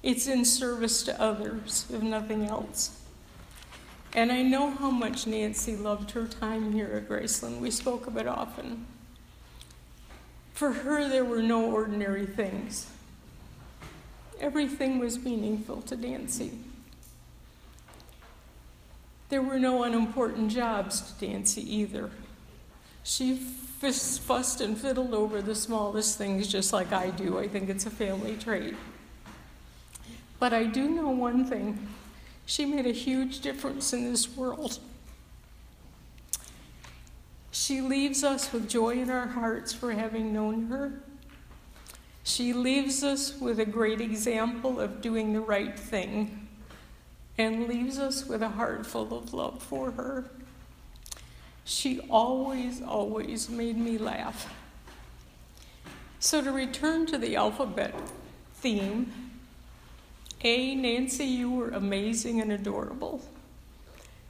[0.05, 3.01] It's in service to others, if nothing else.
[4.13, 7.59] And I know how much Nancy loved her time here at Graceland.
[7.59, 8.85] We spoke of it often.
[10.53, 12.85] For her, there were no ordinary things.
[14.39, 16.51] Everything was meaningful to Nancy.
[19.29, 22.11] There were no unimportant jobs to Nancy either.
[23.03, 27.39] She fussed and fiddled over the smallest things just like I do.
[27.39, 28.75] I think it's a family trait.
[30.39, 31.87] But I do know one thing
[32.45, 34.79] she made a huge difference in this world.
[37.51, 41.01] She leaves us with joy in our hearts for having known her.
[42.23, 46.47] She leaves us with a great example of doing the right thing
[47.37, 50.25] and leaves us with a heart full of love for her.
[51.63, 54.53] She always, always made me laugh.
[56.19, 57.93] So, to return to the alphabet
[58.55, 59.24] theme,
[60.43, 63.21] A, Nancy, you were amazing and adorable.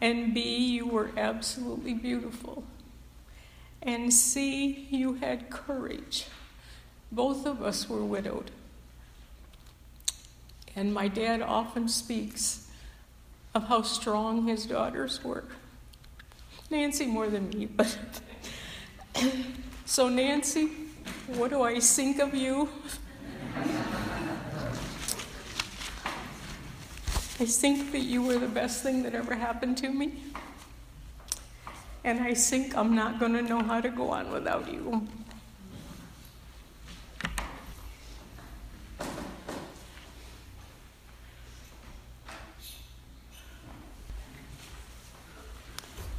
[0.01, 2.63] And B, you were absolutely beautiful.
[3.81, 6.27] And C, you had courage.
[7.11, 8.51] Both of us were widowed.
[10.75, 12.67] And my dad often speaks
[13.53, 15.45] of how strong his daughters were.
[16.69, 17.97] Nancy more than me, but.
[19.85, 20.69] so, Nancy,
[21.27, 22.67] what do I think of you?
[27.39, 30.13] I think that you were the best thing that ever happened to me
[32.05, 35.07] and I think I'm not going to know how to go on without you.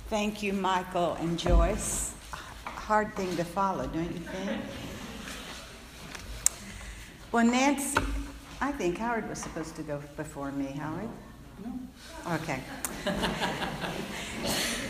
[0.09, 2.15] Thank you, Michael and Joyce.
[2.65, 4.63] Hard thing to follow, don't you think?
[7.31, 8.01] Well, Nancy,
[8.61, 10.67] I think Howard was supposed to go before me.
[10.79, 11.09] Howard?
[11.63, 12.35] No.
[12.35, 12.61] Okay.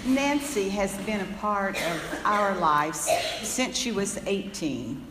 [0.07, 3.11] Nancy has been a part of our lives
[3.43, 5.05] since she was 18.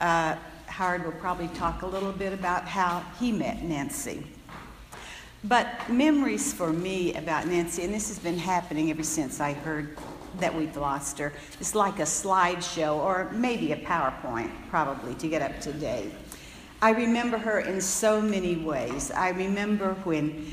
[0.00, 0.36] Uh,
[0.66, 4.24] Howard will probably talk a little bit about how he met Nancy.
[5.44, 9.96] But memories for me about Nancy, and this has been happening ever since I heard
[10.38, 15.42] that we've lost her, it's like a slideshow or maybe a PowerPoint, probably, to get
[15.42, 16.12] up to date.
[16.80, 19.10] I remember her in so many ways.
[19.10, 20.46] I remember when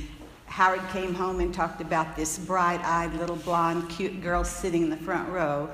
[0.47, 4.89] Howard came home and talked about this bright eyed little blonde, cute girl sitting in
[4.89, 5.69] the front row,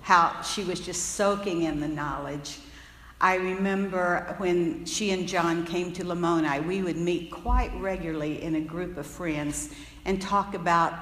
[0.00, 2.58] how she was just soaking in the knowledge.
[3.20, 8.56] I remember when she and John came to Lamoni, we would meet quite regularly in
[8.56, 9.72] a group of friends
[10.04, 10.94] and talk about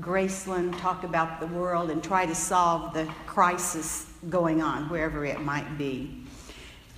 [0.00, 5.40] Graceland, talk about the world, and try to solve the crisis going on wherever it
[5.42, 6.24] might be.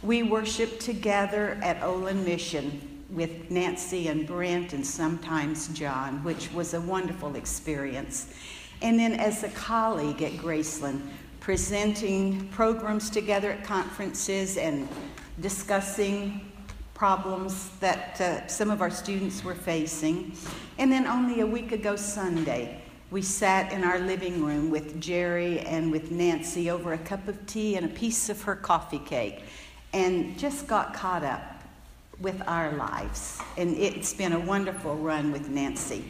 [0.02, 6.72] We worshiped together at Olin Mission with Nancy and Brent and sometimes John, which was
[6.72, 8.32] a wonderful experience.
[8.80, 11.02] And then as a colleague at Graceland,
[11.40, 14.88] presenting programs together at conferences and
[15.38, 16.50] discussing
[16.94, 20.32] problems that uh, some of our students were facing.
[20.78, 22.80] And then only a week ago, Sunday,
[23.10, 27.44] we sat in our living room with Jerry and with Nancy over a cup of
[27.44, 29.42] tea and a piece of her coffee cake
[29.92, 31.62] and just got caught up
[32.20, 33.40] with our lives.
[33.56, 36.04] And it's been a wonderful run with Nancy.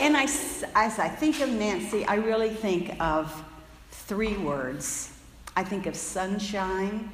[0.00, 3.44] And I, as I think of Nancy, I really think of
[3.90, 5.10] three words
[5.56, 7.12] I think of sunshine,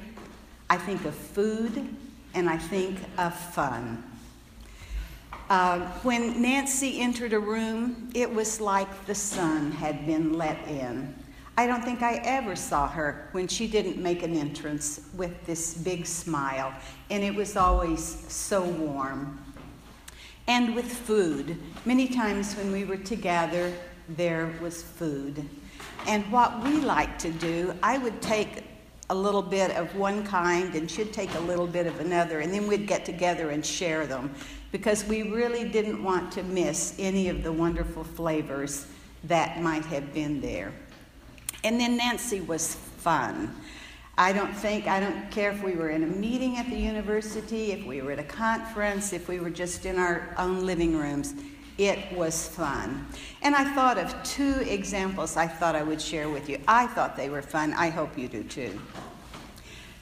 [0.67, 1.95] I think of food,
[2.33, 4.03] and I think of fun.
[5.47, 11.13] Uh, when Nancy entered a room, it was like the sun had been let in.
[11.61, 15.75] I don't think I ever saw her when she didn't make an entrance with this
[15.75, 16.73] big smile,
[17.11, 18.03] and it was always
[18.33, 19.39] so warm.
[20.47, 23.71] And with food, many times when we were together,
[24.09, 25.47] there was food.
[26.07, 28.63] And what we like to do, I would take
[29.11, 32.51] a little bit of one kind and she'd take a little bit of another, and
[32.51, 34.33] then we'd get together and share them
[34.71, 38.87] because we really didn't want to miss any of the wonderful flavors
[39.25, 40.73] that might have been there.
[41.63, 43.55] And then Nancy was fun.
[44.17, 47.71] I don't think, I don't care if we were in a meeting at the university,
[47.71, 51.33] if we were at a conference, if we were just in our own living rooms.
[51.77, 53.07] It was fun.
[53.41, 56.59] And I thought of two examples I thought I would share with you.
[56.67, 57.73] I thought they were fun.
[57.73, 58.79] I hope you do too.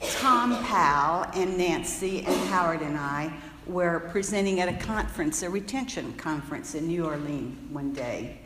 [0.00, 3.32] Tom Powell and Nancy and Howard and I
[3.66, 8.40] were presenting at a conference, a retention conference in New Orleans one day.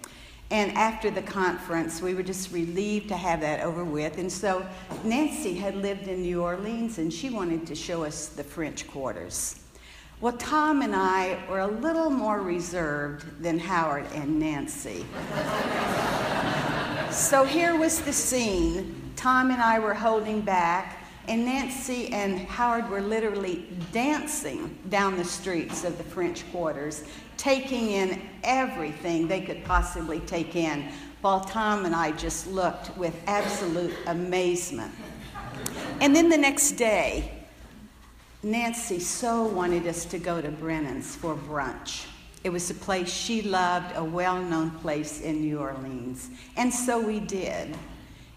[0.50, 4.18] And after the conference, we were just relieved to have that over with.
[4.18, 4.64] And so
[5.02, 9.60] Nancy had lived in New Orleans and she wanted to show us the French quarters.
[10.20, 15.04] Well, Tom and I were a little more reserved than Howard and Nancy.
[17.10, 19.12] so here was the scene.
[19.16, 25.24] Tom and I were holding back, and Nancy and Howard were literally dancing down the
[25.24, 27.04] streets of the French quarters,
[27.36, 30.88] taking in everything they could possibly take in,
[31.22, 34.92] while Tom and I just looked with absolute amazement.
[36.00, 37.32] And then the next day,
[38.42, 42.04] Nancy so wanted us to go to Brennan's for brunch.
[42.44, 46.28] It was a place she loved, a well known place in New Orleans.
[46.58, 47.74] And so we did.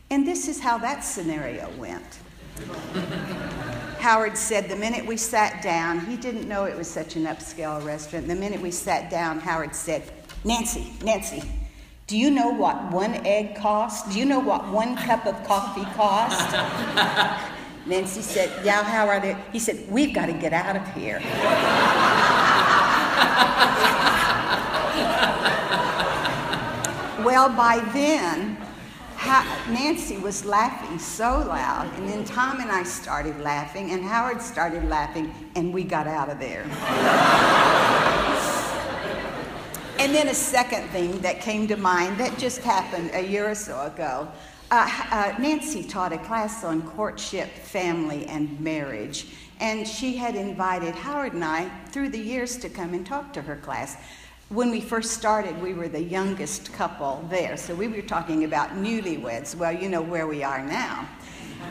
[0.10, 2.20] And this is how that scenario went.
[4.00, 7.84] Howard said the minute we sat down, he didn't know it was such an upscale
[7.84, 8.28] restaurant.
[8.28, 10.04] The minute we sat down, Howard said,
[10.44, 11.44] Nancy, Nancy,
[12.08, 14.14] do you know what one egg costs?
[14.14, 16.54] Do you know what one cup of coffee costs?
[17.86, 19.36] Nancy said, Yeah, Howard.
[19.52, 21.20] He said, We've got to get out of here.
[27.26, 28.58] well, by then,
[29.70, 34.88] Nancy was laughing so loud, and then Tom and I started laughing, and Howard started
[34.88, 36.64] laughing, and we got out of there.
[40.00, 43.56] and then a second thing that came to mind that just happened a year or
[43.56, 44.28] so ago.
[44.72, 49.28] Uh, uh, Nancy taught a class on courtship, family, and marriage,
[49.60, 53.42] and she had invited Howard and I through the years to come and talk to
[53.42, 53.98] her class.
[54.50, 58.70] When we first started, we were the youngest couple there, so we were talking about
[58.70, 59.54] newlyweds.
[59.54, 61.06] Well, you know where we are now.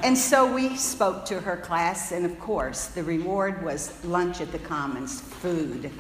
[0.03, 4.53] And so we spoke to her class, and of course, the reward was lunch at
[4.53, 5.91] the Commons, food.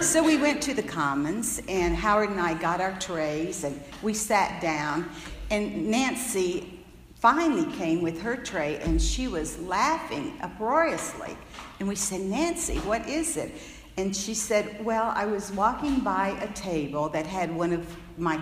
[0.00, 4.12] So we went to the Commons, and Howard and I got our trays, and we
[4.12, 5.08] sat down,
[5.52, 6.84] and Nancy
[7.24, 11.34] finally came with her tray and she was laughing uproariously.
[11.80, 13.52] And we said, Nancy, what is it?
[13.96, 17.86] And she said, Well, I was walking by a table that had one of
[18.16, 18.36] my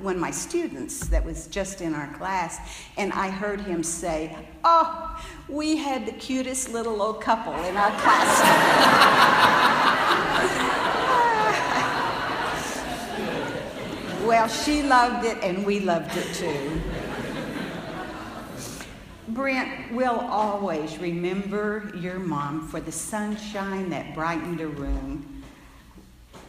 [0.00, 2.58] one of my students that was just in our class,
[2.96, 7.90] and I heard him say, "Oh, we had the cutest little old couple in our
[8.00, 9.16] class."
[14.30, 16.80] Well, she loved it and we loved it too.
[19.34, 25.44] Brent will always remember your mom for the sunshine that brightened a room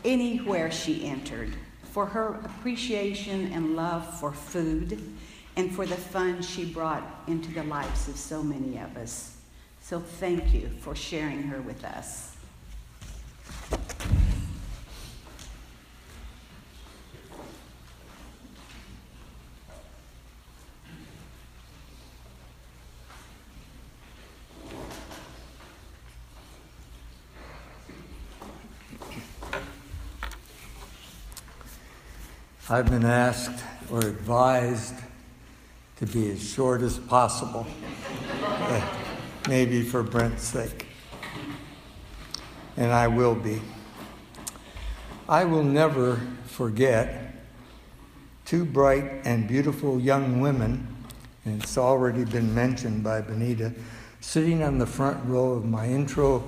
[0.04, 1.54] anywhere she entered,
[1.92, 5.00] for her appreciation and love for food,
[5.56, 9.38] and for the fun she brought into the lives of so many of us.
[9.82, 12.36] So thank you for sharing her with us.
[32.70, 34.93] I've been asked or advised
[35.97, 37.66] to be as short as possible,
[39.49, 40.86] maybe for Brent's sake.
[42.78, 43.62] And I will be.
[45.28, 47.34] I will never forget
[48.45, 50.88] two bright and beautiful young women,
[51.45, 53.74] and it's already been mentioned by Benita,
[54.22, 56.47] sitting on the front row of my intro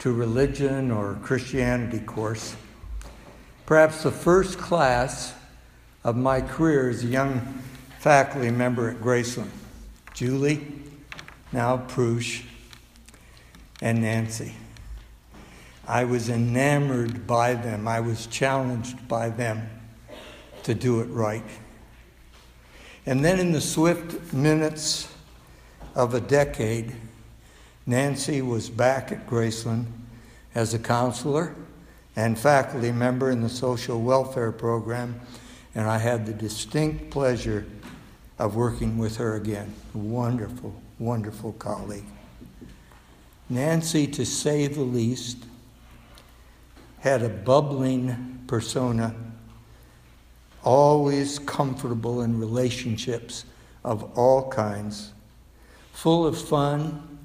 [0.00, 2.54] to religion or Christianity course.
[3.64, 5.32] Perhaps the first class
[6.04, 7.40] of my career as a young
[7.98, 9.50] faculty member at Graceland.
[10.12, 10.66] Julie,
[11.50, 12.44] now Prush,
[13.80, 14.54] and Nancy.
[15.88, 17.88] I was enamored by them.
[17.88, 19.68] I was challenged by them
[20.62, 21.44] to do it right.
[23.06, 25.08] And then in the swift minutes
[25.94, 26.94] of a decade,
[27.86, 29.86] Nancy was back at Graceland
[30.54, 31.54] as a counselor
[32.16, 35.20] and faculty member in the social welfare program
[35.74, 37.66] and I had the distinct pleasure
[38.38, 39.74] of working with her again.
[39.92, 42.04] Wonderful, wonderful colleague.
[43.48, 45.38] Nancy, to say the least,
[47.00, 49.14] had a bubbling persona,
[50.62, 53.44] always comfortable in relationships
[53.84, 55.12] of all kinds,
[55.92, 57.18] full of fun,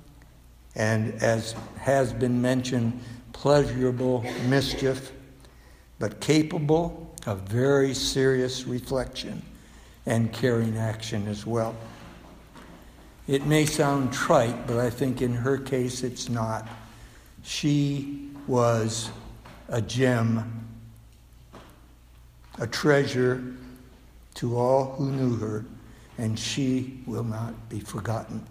[0.75, 2.99] and as has been mentioned,
[3.31, 5.13] pleasurable mischief,
[5.97, 9.41] but capable of very serious reflection
[10.05, 11.75] and caring action as well.
[13.27, 16.67] It may sound trite, but I think in her case it's not.
[17.43, 19.11] She was
[19.67, 20.67] a gem,
[22.57, 23.43] a treasure
[24.35, 25.65] to all who knew her,
[26.17, 28.45] and she will not be forgotten.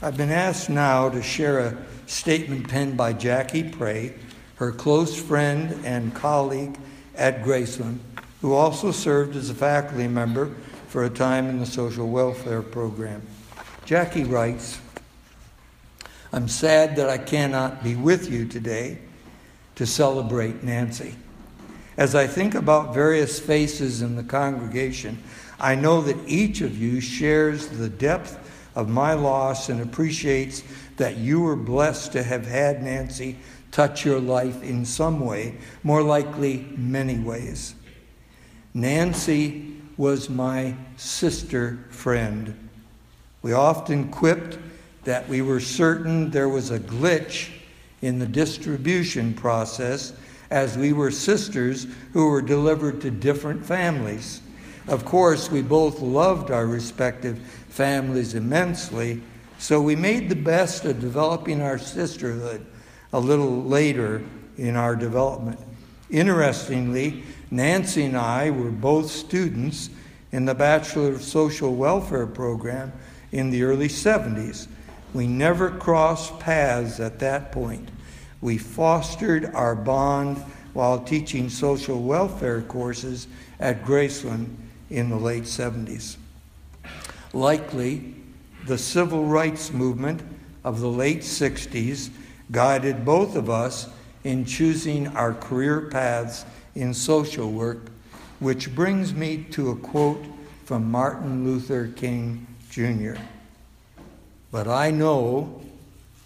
[0.00, 1.76] I've been asked now to share a
[2.06, 4.14] statement penned by Jackie Pray,
[4.56, 6.78] her close friend and colleague
[7.16, 7.98] at Graceland,
[8.40, 10.54] who also served as a faculty member
[10.88, 13.22] for a time in the social welfare program.
[13.84, 14.80] Jackie writes,
[16.32, 18.98] I'm sad that I cannot be with you today
[19.74, 21.14] to celebrate Nancy.
[21.96, 25.22] As I think about various faces in the congregation,
[25.60, 28.38] I know that each of you shares the depth
[28.74, 30.62] of my loss and appreciates
[30.96, 33.38] that you were blessed to have had Nancy
[33.72, 37.74] touch your life in some way, more likely, many ways.
[38.74, 42.68] Nancy was my sister friend.
[43.40, 44.58] We often quipped
[45.04, 47.50] that we were certain there was a glitch
[48.02, 50.12] in the distribution process
[50.50, 54.42] as we were sisters who were delivered to different families.
[54.86, 59.22] Of course, we both loved our respective families immensely,
[59.58, 62.66] so we made the best of developing our sisterhood
[63.12, 64.22] a little later
[64.56, 65.58] in our development.
[66.10, 69.90] Interestingly, Nancy and I were both students
[70.30, 72.92] in the Bachelor of Social Welfare program
[73.32, 74.66] in the early 70s.
[75.14, 77.88] We never crossed paths at that point.
[78.40, 80.38] We fostered our bond
[80.72, 83.26] while teaching social welfare courses
[83.60, 84.54] at Graceland
[84.90, 86.16] in the late 70s.
[87.32, 88.14] Likely,
[88.66, 90.22] the civil rights movement
[90.64, 92.10] of the late 60s
[92.52, 93.88] guided both of us
[94.24, 96.44] in choosing our career paths
[96.74, 97.90] in social work,
[98.38, 100.24] which brings me to a quote
[100.64, 103.20] from Martin Luther King Jr.
[104.50, 105.62] But I know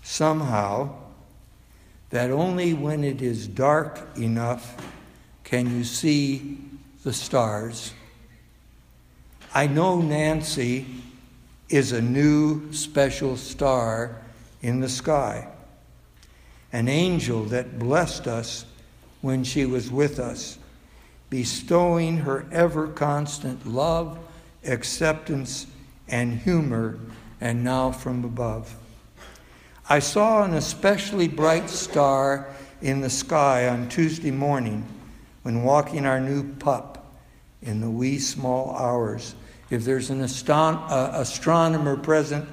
[0.03, 0.95] somehow
[2.11, 4.77] that only when it is dark enough
[5.45, 6.59] can you see
[7.03, 7.93] the stars.
[9.55, 10.87] I know Nancy
[11.69, 14.17] is a new special star
[14.63, 15.49] in the sky,
[16.77, 18.67] an angel that blessed us
[19.23, 20.59] when she was with us,
[21.31, 24.19] bestowing her ever constant love,
[24.63, 25.67] acceptance,
[26.07, 26.99] and humor,
[27.41, 28.77] and now from above.
[29.89, 32.47] I saw an especially bright star
[32.83, 34.87] in the sky on Tuesday morning
[35.45, 37.11] when walking our new pup
[37.63, 39.35] in the wee small hours
[39.71, 42.47] if there's an aston- uh, astronomer present,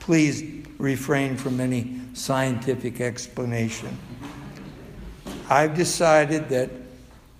[0.00, 3.96] please refrain from any scientific explanation.
[5.48, 6.70] I've decided that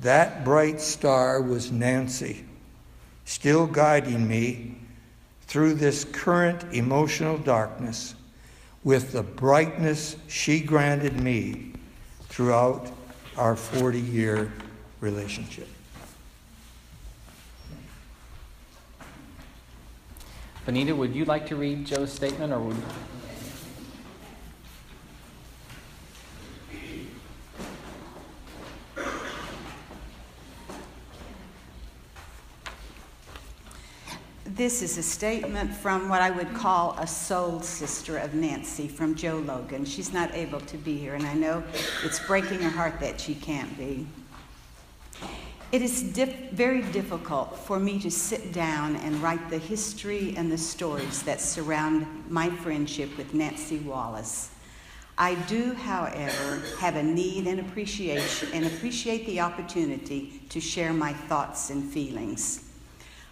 [0.01, 2.45] that bright star was Nancy,
[3.25, 4.77] still guiding me
[5.43, 8.15] through this current emotional darkness
[8.85, 11.73] with the brightness she granted me
[12.29, 12.91] throughout
[13.37, 14.53] our 40 year
[15.01, 15.69] relationship.
[20.67, 22.77] Benita, would you like to read Joe's statement or would
[34.61, 39.15] This is a statement from what I would call a soul sister of Nancy, from
[39.15, 39.87] Joe Logan.
[39.87, 41.65] She's not able to be here, and I know
[42.05, 44.07] it's breaking her heart that she can't be.
[45.73, 50.51] It is dif- very difficult for me to sit down and write the history and
[50.51, 54.51] the stories that surround my friendship with Nancy Wallace.
[55.17, 61.13] I do, however, have a need and appreciation and appreciate the opportunity to share my
[61.13, 62.65] thoughts and feelings.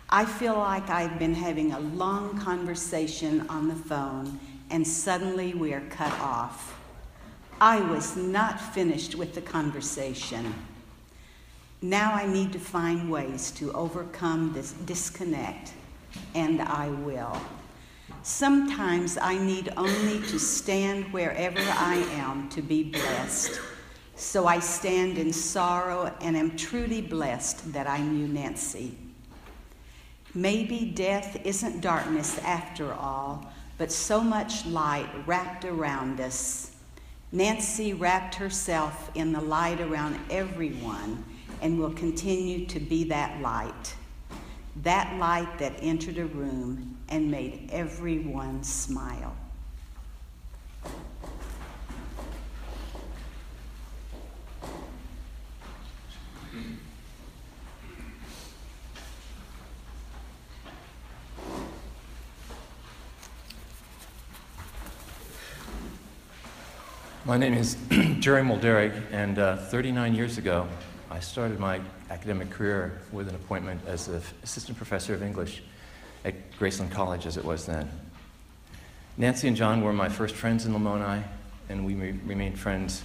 [0.09, 4.39] I feel like I've been having a long conversation on the phone
[4.71, 6.79] and suddenly we are cut off.
[7.61, 10.55] I was not finished with the conversation.
[11.81, 15.75] Now I need to find ways to overcome this disconnect,
[16.35, 17.41] and I will.
[18.25, 23.61] Sometimes I need only to stand wherever I am to be blessed.
[24.17, 28.99] So I stand in sorrow and am truly blessed that I knew Nancy.
[30.35, 36.73] Maybe death isn't darkness after all, but so much light wrapped around us.
[37.31, 41.25] Nancy wrapped herself in the light around everyone
[41.61, 43.95] and will continue to be that light.
[44.83, 49.35] That light that entered a room and made everyone smile.
[67.29, 67.77] My name is
[68.21, 70.67] Jerry Mulderig, and uh, 39 years ago,
[71.11, 71.81] I started my
[72.11, 75.63] academic career with an appointment as an assistant professor of English
[76.25, 77.89] at Graceland College, as it was then.
[79.17, 81.23] Nancy and John were my first friends in Lamoni,
[81.71, 83.03] and we re- remained friends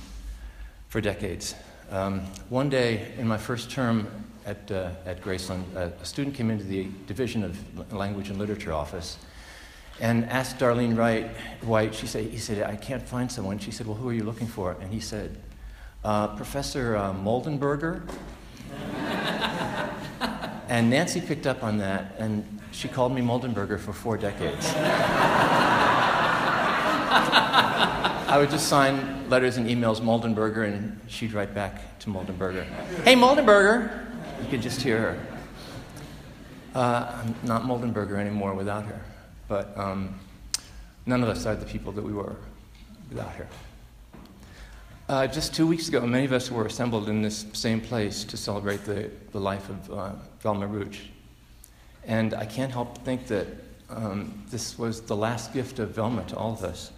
[0.89, 1.55] for decades.
[1.91, 4.07] Um, one day, in my first term
[4.45, 9.17] at, uh, at Graceland, a student came into the Division of Language and Literature office
[10.01, 11.29] and asked Darlene Wright,
[11.61, 13.59] White, she said, he said, I can't find someone.
[13.59, 14.75] She said, well, who are you looking for?
[14.81, 15.37] And he said,
[16.03, 18.01] uh, Professor uh, Moldenberger.
[20.69, 24.71] and Nancy picked up on that, and she called me Moldenberger for four decades.
[28.25, 32.65] I would just sign letters and emails Moldenberger, and she'd write back to Moldenberger,
[33.03, 34.05] Hey, Moldenberger!
[34.41, 35.17] You could just hear her.
[36.75, 39.01] Uh, I'm not Moldenberger anymore without her
[39.47, 40.19] but um,
[41.05, 42.35] none of us are the people that we were
[43.09, 43.47] without her.
[45.13, 48.35] Uh, just two weeks ago, many of us were assembled in this same place to
[48.35, 51.01] celebrate the, the life of uh, Velma Rooch.
[52.07, 53.45] And I can't help but think that
[53.91, 56.91] um, this was the last gift of Velma to all of us,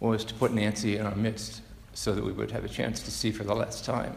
[0.00, 1.60] was to put Nancy in our midst
[1.92, 4.16] so that we would have a chance to see for the last time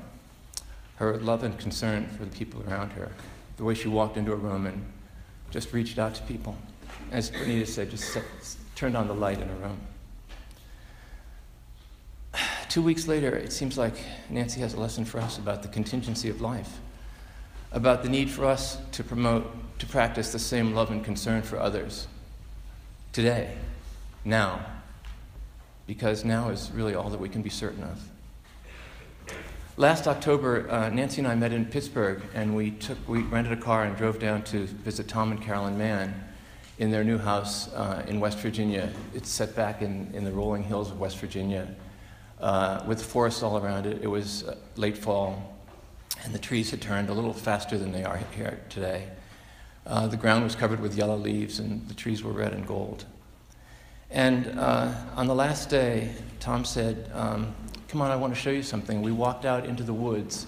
[0.95, 3.11] her love and concern for the people around her,
[3.57, 4.85] the way she walked into a room and
[5.51, 6.55] just reached out to people
[7.11, 8.23] as Benita said, just set,
[8.75, 9.77] turned on the light in a room.
[12.69, 13.95] Two weeks later, it seems like
[14.29, 16.79] Nancy has a lesson for us about the contingency of life,
[17.71, 21.59] about the need for us to promote, to practice the same love and concern for
[21.59, 22.07] others
[23.11, 23.55] today,
[24.25, 24.65] now,
[25.85, 28.01] because now is really all that we can be certain of.
[29.75, 33.61] Last October, uh, Nancy and I met in Pittsburgh, and we took we rented a
[33.61, 36.13] car and drove down to visit Tom and Carolyn Mann
[36.77, 38.91] in their new house uh, in West Virginia.
[39.15, 41.75] It's set back in, in the rolling hills of West Virginia
[42.43, 44.03] uh, with forests all around it.
[44.03, 45.55] It was uh, late fall,
[46.25, 49.07] and the trees had turned a little faster than they are here today.
[49.87, 53.05] Uh, the ground was covered with yellow leaves, and the trees were red and gold.
[54.11, 57.55] And uh, on the last day, Tom said, um,
[57.87, 59.01] Come on, I want to show you something.
[59.01, 60.47] We walked out into the woods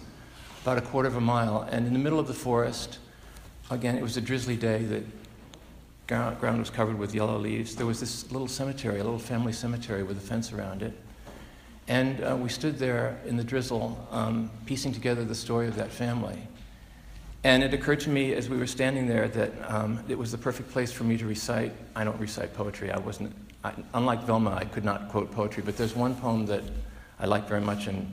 [0.63, 2.99] about a quarter of a mile, and in the middle of the forest,
[3.71, 5.03] again, it was a drizzly day that
[6.07, 7.73] ground was covered with yellow leaves.
[7.73, 10.93] There was this little cemetery, a little family cemetery with a fence around it.
[11.88, 15.91] And uh, we stood there in the drizzle, um, piecing together the story of that
[15.91, 16.39] family.
[17.43, 20.38] And it occurred to me as we were standing there that um, it was the
[20.38, 21.73] perfect place for me to recite.
[21.95, 22.91] I don't recite poetry.
[22.91, 26.63] I wasn't, I, unlike Velma, I could not quote poetry, but there's one poem that
[27.19, 28.11] I like very much, and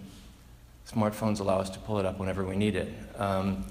[0.87, 2.93] smartphones allow us to pull it up whenever we need it.
[3.17, 3.65] Um,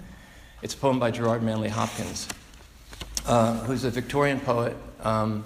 [0.64, 2.28] it's a poem by Gerard Manley Hopkins
[3.26, 5.44] uh, who's a Victorian poet um,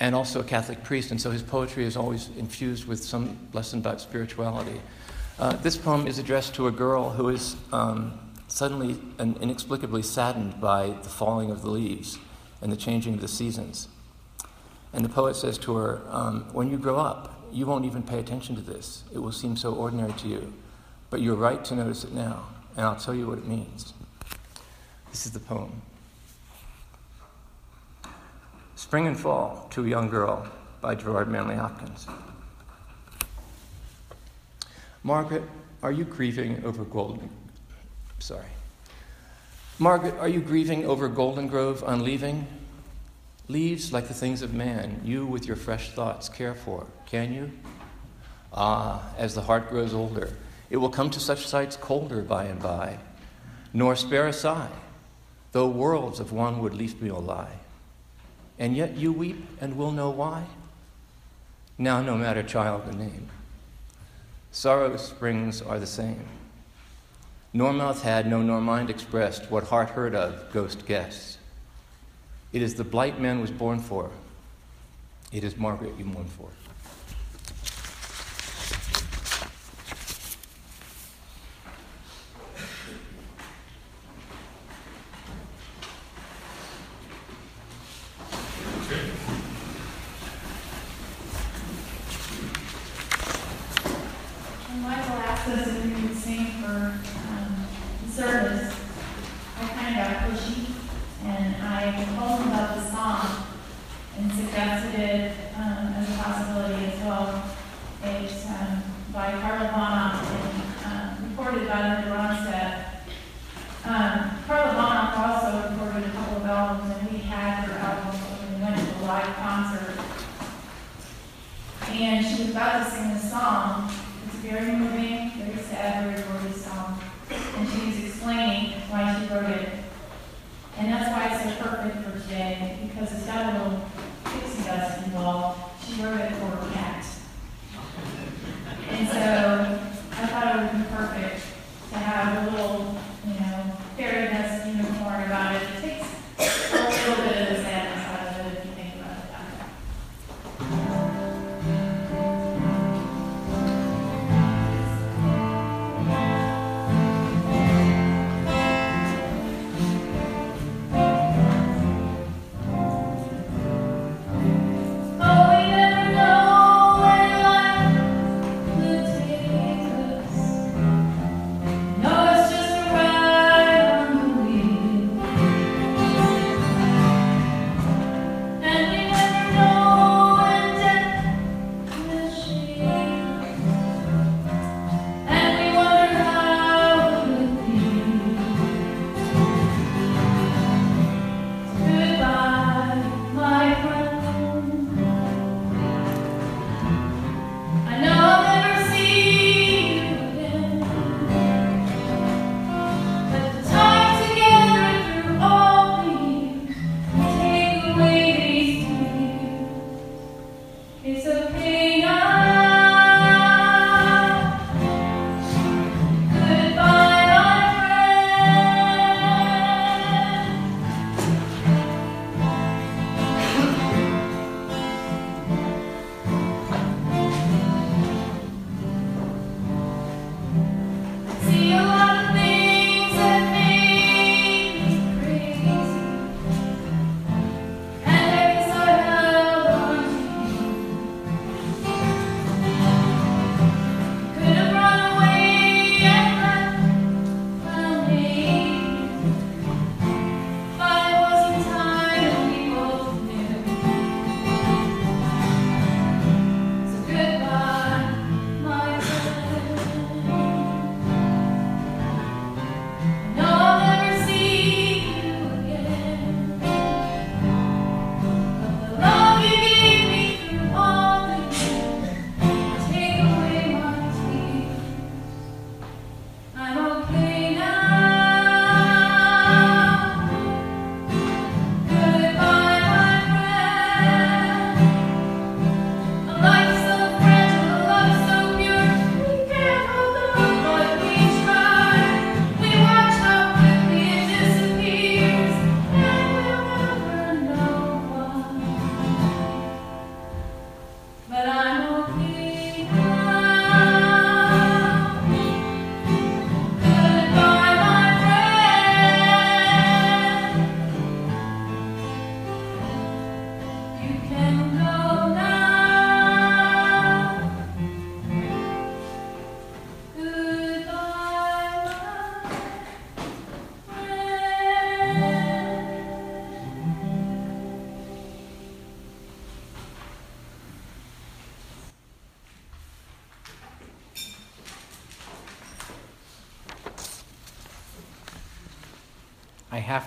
[0.00, 3.78] and also a Catholic priest, and so his poetry is always infused with some lesson
[3.78, 4.80] about spirituality.
[5.38, 10.58] Uh, this poem is addressed to a girl who is um, suddenly and inexplicably saddened
[10.60, 12.18] by the falling of the leaves
[12.62, 13.88] and the changing of the seasons.
[14.92, 18.18] And the poet says to her, um, When you grow up, you won't even pay
[18.18, 19.04] attention to this.
[19.12, 20.52] It will seem so ordinary to you.
[21.10, 22.46] But you're right to notice it now,
[22.76, 23.92] and I'll tell you what it means.
[25.10, 25.82] This is the poem.
[28.80, 30.48] Spring and Fall to a Young Girl
[30.80, 32.06] by Gerard Manley Hopkins.
[35.02, 35.42] Margaret,
[35.82, 37.28] are you grieving over Golden?
[38.20, 38.48] Sorry.
[39.78, 42.46] Margaret, are you grieving over Goldengrove unleaving?
[43.48, 47.52] Leaves like the things of man, you with your fresh thoughts care for, can you?
[48.50, 50.32] Ah, as the heart grows older,
[50.70, 52.98] it will come to such sights colder by and by,
[53.74, 54.70] nor spare a sigh,
[55.52, 57.59] though worlds of wanwood leafmeal lie
[58.60, 60.44] and yet you weep and will know why?
[61.78, 63.28] Now, no matter child the name,
[64.52, 66.26] sorrow's springs are the same.
[67.54, 71.38] Nor mouth had, no, nor mind expressed what heart heard of, ghost guessed.
[72.52, 74.10] It is the blight man was born for.
[75.32, 76.48] It is Margaret you mourn for.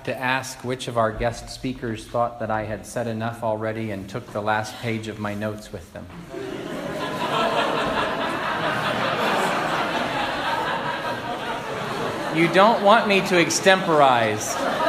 [0.06, 4.10] to ask which of our guest speakers thought that I had said enough already and
[4.10, 6.06] took the last page of my notes with them.
[12.36, 14.83] you don't want me to extemporize.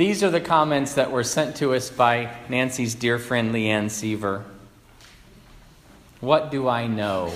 [0.00, 4.46] These are the comments that were sent to us by Nancy's dear friend Leanne Seaver.
[6.20, 7.30] What do I know?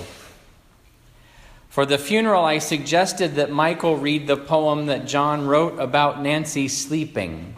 [1.69, 6.69] For the funeral, I suggested that Michael read the poem that John wrote about Nancy
[6.69, 7.55] sleeping.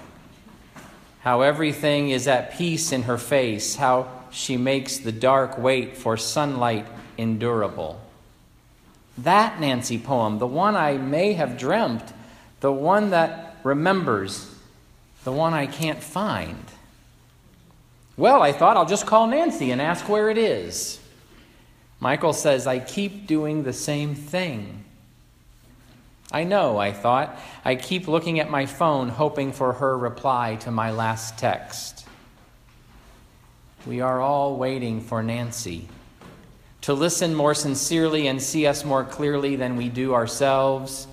[1.20, 6.16] How everything is at peace in her face, how she makes the dark wait for
[6.16, 8.00] sunlight endurable.
[9.16, 12.12] That Nancy poem, the one I may have dreamt,
[12.58, 14.50] the one that remembers
[15.26, 16.64] the one I can't find.
[18.16, 21.00] Well, I thought I'll just call Nancy and ask where it is.
[21.98, 24.84] Michael says, I keep doing the same thing.
[26.30, 27.36] I know, I thought.
[27.64, 32.06] I keep looking at my phone, hoping for her reply to my last text.
[33.84, 35.88] We are all waiting for Nancy
[36.82, 41.08] to listen more sincerely and see us more clearly than we do ourselves,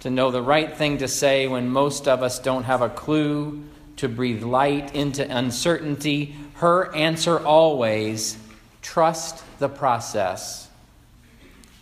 [0.00, 3.64] to know the right thing to say when most of us don't have a clue,
[3.96, 6.36] to breathe light into uncertainty.
[6.54, 8.38] Her answer always
[8.80, 10.68] trust the process.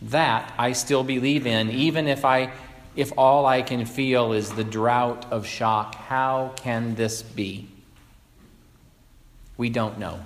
[0.03, 2.53] That I still believe in, even if I
[2.97, 5.95] if all I can feel is the drought of shock.
[5.95, 7.69] How can this be?
[9.59, 10.25] We don't know.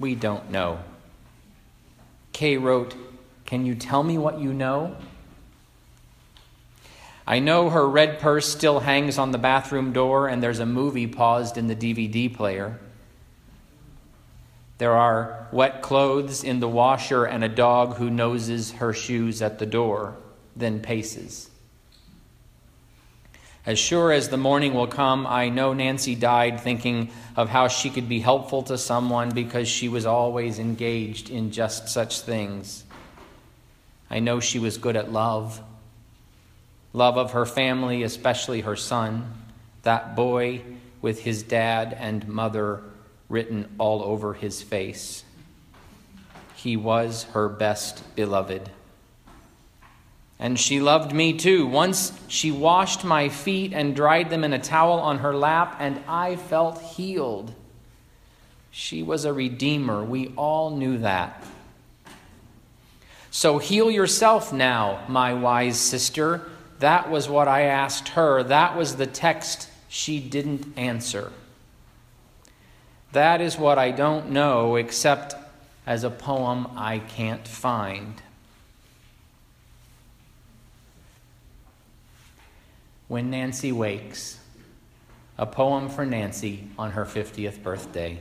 [0.00, 0.80] We don't know.
[2.32, 2.94] Kay wrote,
[3.46, 4.96] Can you tell me what you know?
[7.32, 11.06] I know her red purse still hangs on the bathroom door and there's a movie
[11.06, 12.78] paused in the DVD player.
[14.76, 19.58] There are wet clothes in the washer and a dog who noses her shoes at
[19.58, 20.14] the door,
[20.54, 21.48] then paces.
[23.64, 27.88] As sure as the morning will come, I know Nancy died thinking of how she
[27.88, 32.84] could be helpful to someone because she was always engaged in just such things.
[34.10, 35.62] I know she was good at love
[36.92, 39.32] love of her family, especially her son,
[39.82, 40.62] that boy
[41.00, 42.82] with his dad and mother
[43.28, 45.24] written all over his face.
[46.54, 48.70] He was her best beloved.
[50.38, 51.66] And she loved me too.
[51.66, 56.00] Once she washed my feet and dried them in a towel on her lap, and
[56.06, 57.54] I felt healed.
[58.70, 60.02] She was a redeemer.
[60.02, 61.44] We all knew that.
[63.30, 66.48] So heal yourself now, my wise sister.
[66.82, 68.42] That was what I asked her.
[68.42, 71.30] That was the text she didn't answer.
[73.12, 75.36] That is what I don't know except
[75.86, 78.20] as a poem I can't find.
[83.06, 84.40] When Nancy Wakes,
[85.38, 88.18] a poem for Nancy on her 50th birthday.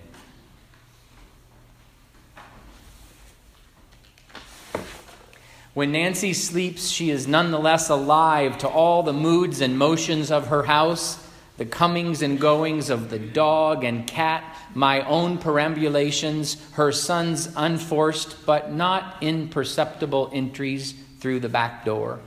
[5.74, 10.64] When Nancy sleeps, she is nonetheless alive to all the moods and motions of her
[10.64, 11.26] house,
[11.58, 14.44] the comings and goings of the dog and cat,
[14.76, 22.20] my own perambulations, her son's unforced but not imperceptible entries through the back door.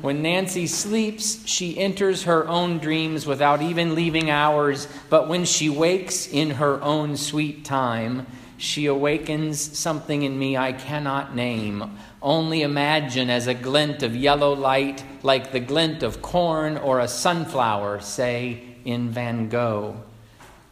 [0.00, 5.68] When Nancy sleeps, she enters her own dreams without even leaving ours, but when she
[5.68, 8.26] wakes in her own sweet time,
[8.58, 14.54] she awakens something in me I cannot name, only imagine as a glint of yellow
[14.54, 20.02] light, like the glint of corn or a sunflower, say, in Van Gogh.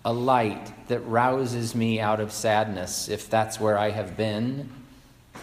[0.04, 4.70] A light that rouses me out of sadness, if that's where I have been,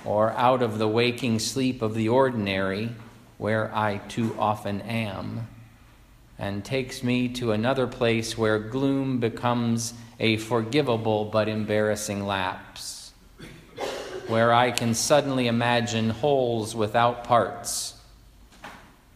[0.06, 2.90] or out of the waking sleep of the ordinary
[3.38, 5.48] where I too often am,
[6.38, 13.12] and takes me to another place where gloom becomes a forgivable but embarrassing lapse,
[14.28, 17.96] where I can suddenly imagine wholes without parts,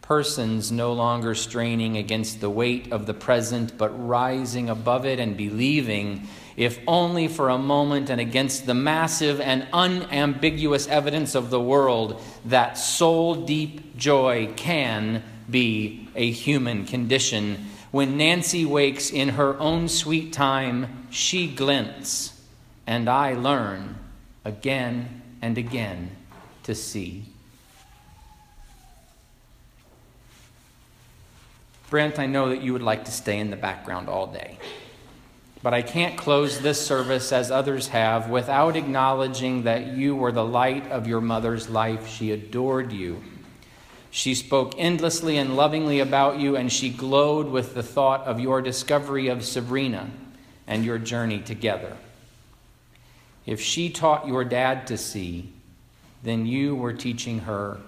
[0.02, 5.36] persons no longer straining against the weight of the present, but rising above it and
[5.36, 11.60] believing if only for a moment and against the massive and unambiguous evidence of the
[11.60, 17.66] world, that soul deep joy can be a human condition.
[17.96, 22.38] When Nancy wakes in her own sweet time, she glints,
[22.86, 23.96] and I learn
[24.44, 26.10] again and again
[26.64, 27.24] to see.
[31.88, 34.58] Brent, I know that you would like to stay in the background all day.
[35.62, 40.44] But I can't close this service as others have without acknowledging that you were the
[40.44, 42.06] light of your mother's life.
[42.08, 43.22] She adored you.
[44.16, 48.62] She spoke endlessly and lovingly about you, and she glowed with the thought of your
[48.62, 50.08] discovery of Sabrina
[50.66, 51.98] and your journey together.
[53.44, 55.52] If she taught your dad to see,
[56.22, 57.78] then you were teaching her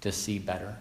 [0.00, 0.76] to see better.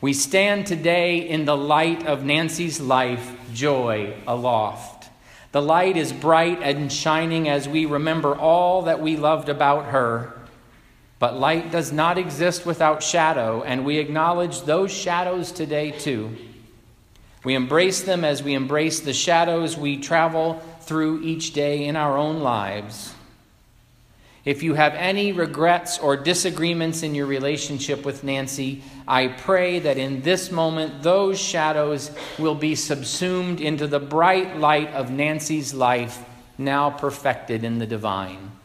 [0.00, 5.08] We stand today in the light of Nancy's life, joy aloft.
[5.50, 10.37] The light is bright and shining as we remember all that we loved about her.
[11.18, 16.36] But light does not exist without shadow, and we acknowledge those shadows today too.
[17.44, 22.16] We embrace them as we embrace the shadows we travel through each day in our
[22.16, 23.14] own lives.
[24.44, 29.98] If you have any regrets or disagreements in your relationship with Nancy, I pray that
[29.98, 36.24] in this moment those shadows will be subsumed into the bright light of Nancy's life,
[36.56, 38.57] now perfected in the divine.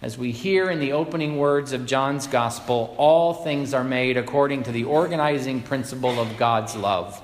[0.00, 4.62] As we hear in the opening words of John's Gospel, all things are made according
[4.64, 7.20] to the organizing principle of God's love.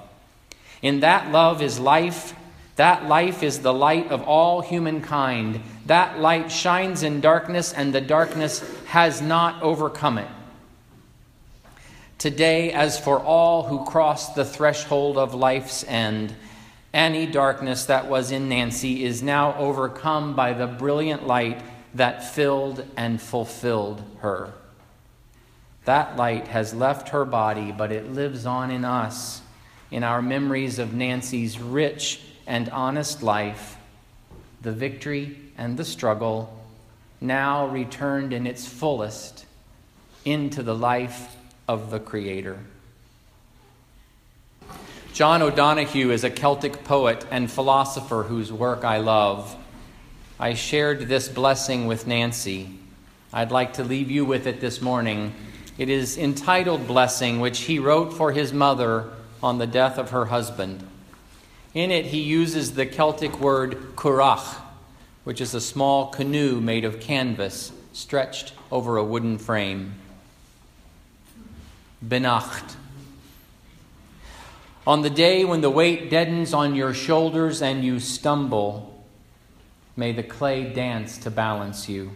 [0.83, 2.35] In that love is life.
[2.75, 5.61] That life is the light of all humankind.
[5.87, 10.29] That light shines in darkness, and the darkness has not overcome it.
[12.19, 16.35] Today, as for all who cross the threshold of life's end,
[16.93, 21.63] any darkness that was in Nancy is now overcome by the brilliant light
[21.95, 24.53] that filled and fulfilled her.
[25.85, 29.43] That light has left her body, but it lives on in us,
[29.91, 33.77] in our memories of Nancy's rich and honest life,
[34.63, 36.59] the victory and the struggle,
[37.21, 39.45] now returned in its fullest
[40.25, 41.37] into the life
[41.69, 42.59] of the Creator.
[45.13, 49.57] John O'Donohue is a Celtic poet and philosopher whose work I love.
[50.45, 52.69] I shared this blessing with Nancy.
[53.33, 55.33] I'd like to leave you with it this morning.
[55.79, 59.09] It is entitled Blessing, which he wrote for his mother
[59.43, 60.87] on the death of her husband.
[61.73, 64.61] In it, he uses the Celtic word currach,
[65.25, 69.95] which is a small canoe made of canvas stretched over a wooden frame.
[72.07, 72.77] Beannacht.
[74.87, 78.94] On the day when the weight deadens on your shoulders and you stumble,
[79.97, 82.11] May the clay dance to balance you.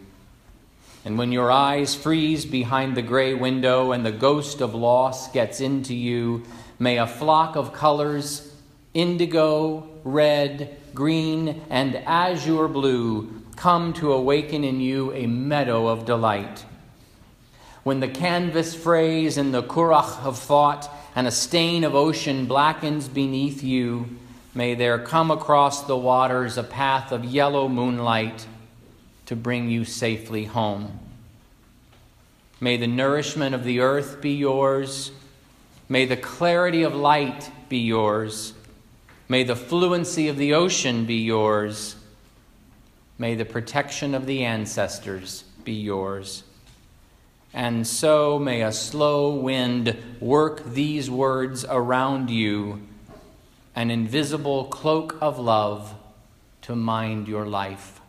[1.04, 5.60] And when your eyes freeze behind the gray window and the ghost of loss gets
[5.60, 6.42] into you,
[6.78, 8.54] may a flock of colors
[8.94, 16.64] indigo, red, green, and azure blue come to awaken in you a meadow of delight.
[17.84, 23.08] When the canvas frays in the currach of thought and a stain of ocean blackens
[23.08, 24.16] beneath you,
[24.54, 28.46] May there come across the waters a path of yellow moonlight
[29.26, 30.98] to bring you safely home.
[32.60, 35.12] May the nourishment of the earth be yours.
[35.88, 38.54] May the clarity of light be yours.
[39.28, 41.96] May the fluency of the ocean be yours.
[43.18, 46.42] May the protection of the ancestors be yours.
[47.52, 52.80] And so may a slow wind work these words around you
[53.78, 55.94] an invisible cloak of love
[56.60, 58.00] to mind your life.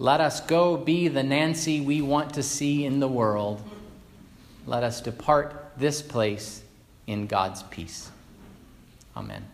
[0.00, 3.62] Let us go be the Nancy we want to see in the world.
[4.66, 6.64] Let us depart this place
[7.06, 8.10] in God's peace.
[9.16, 9.44] Amen.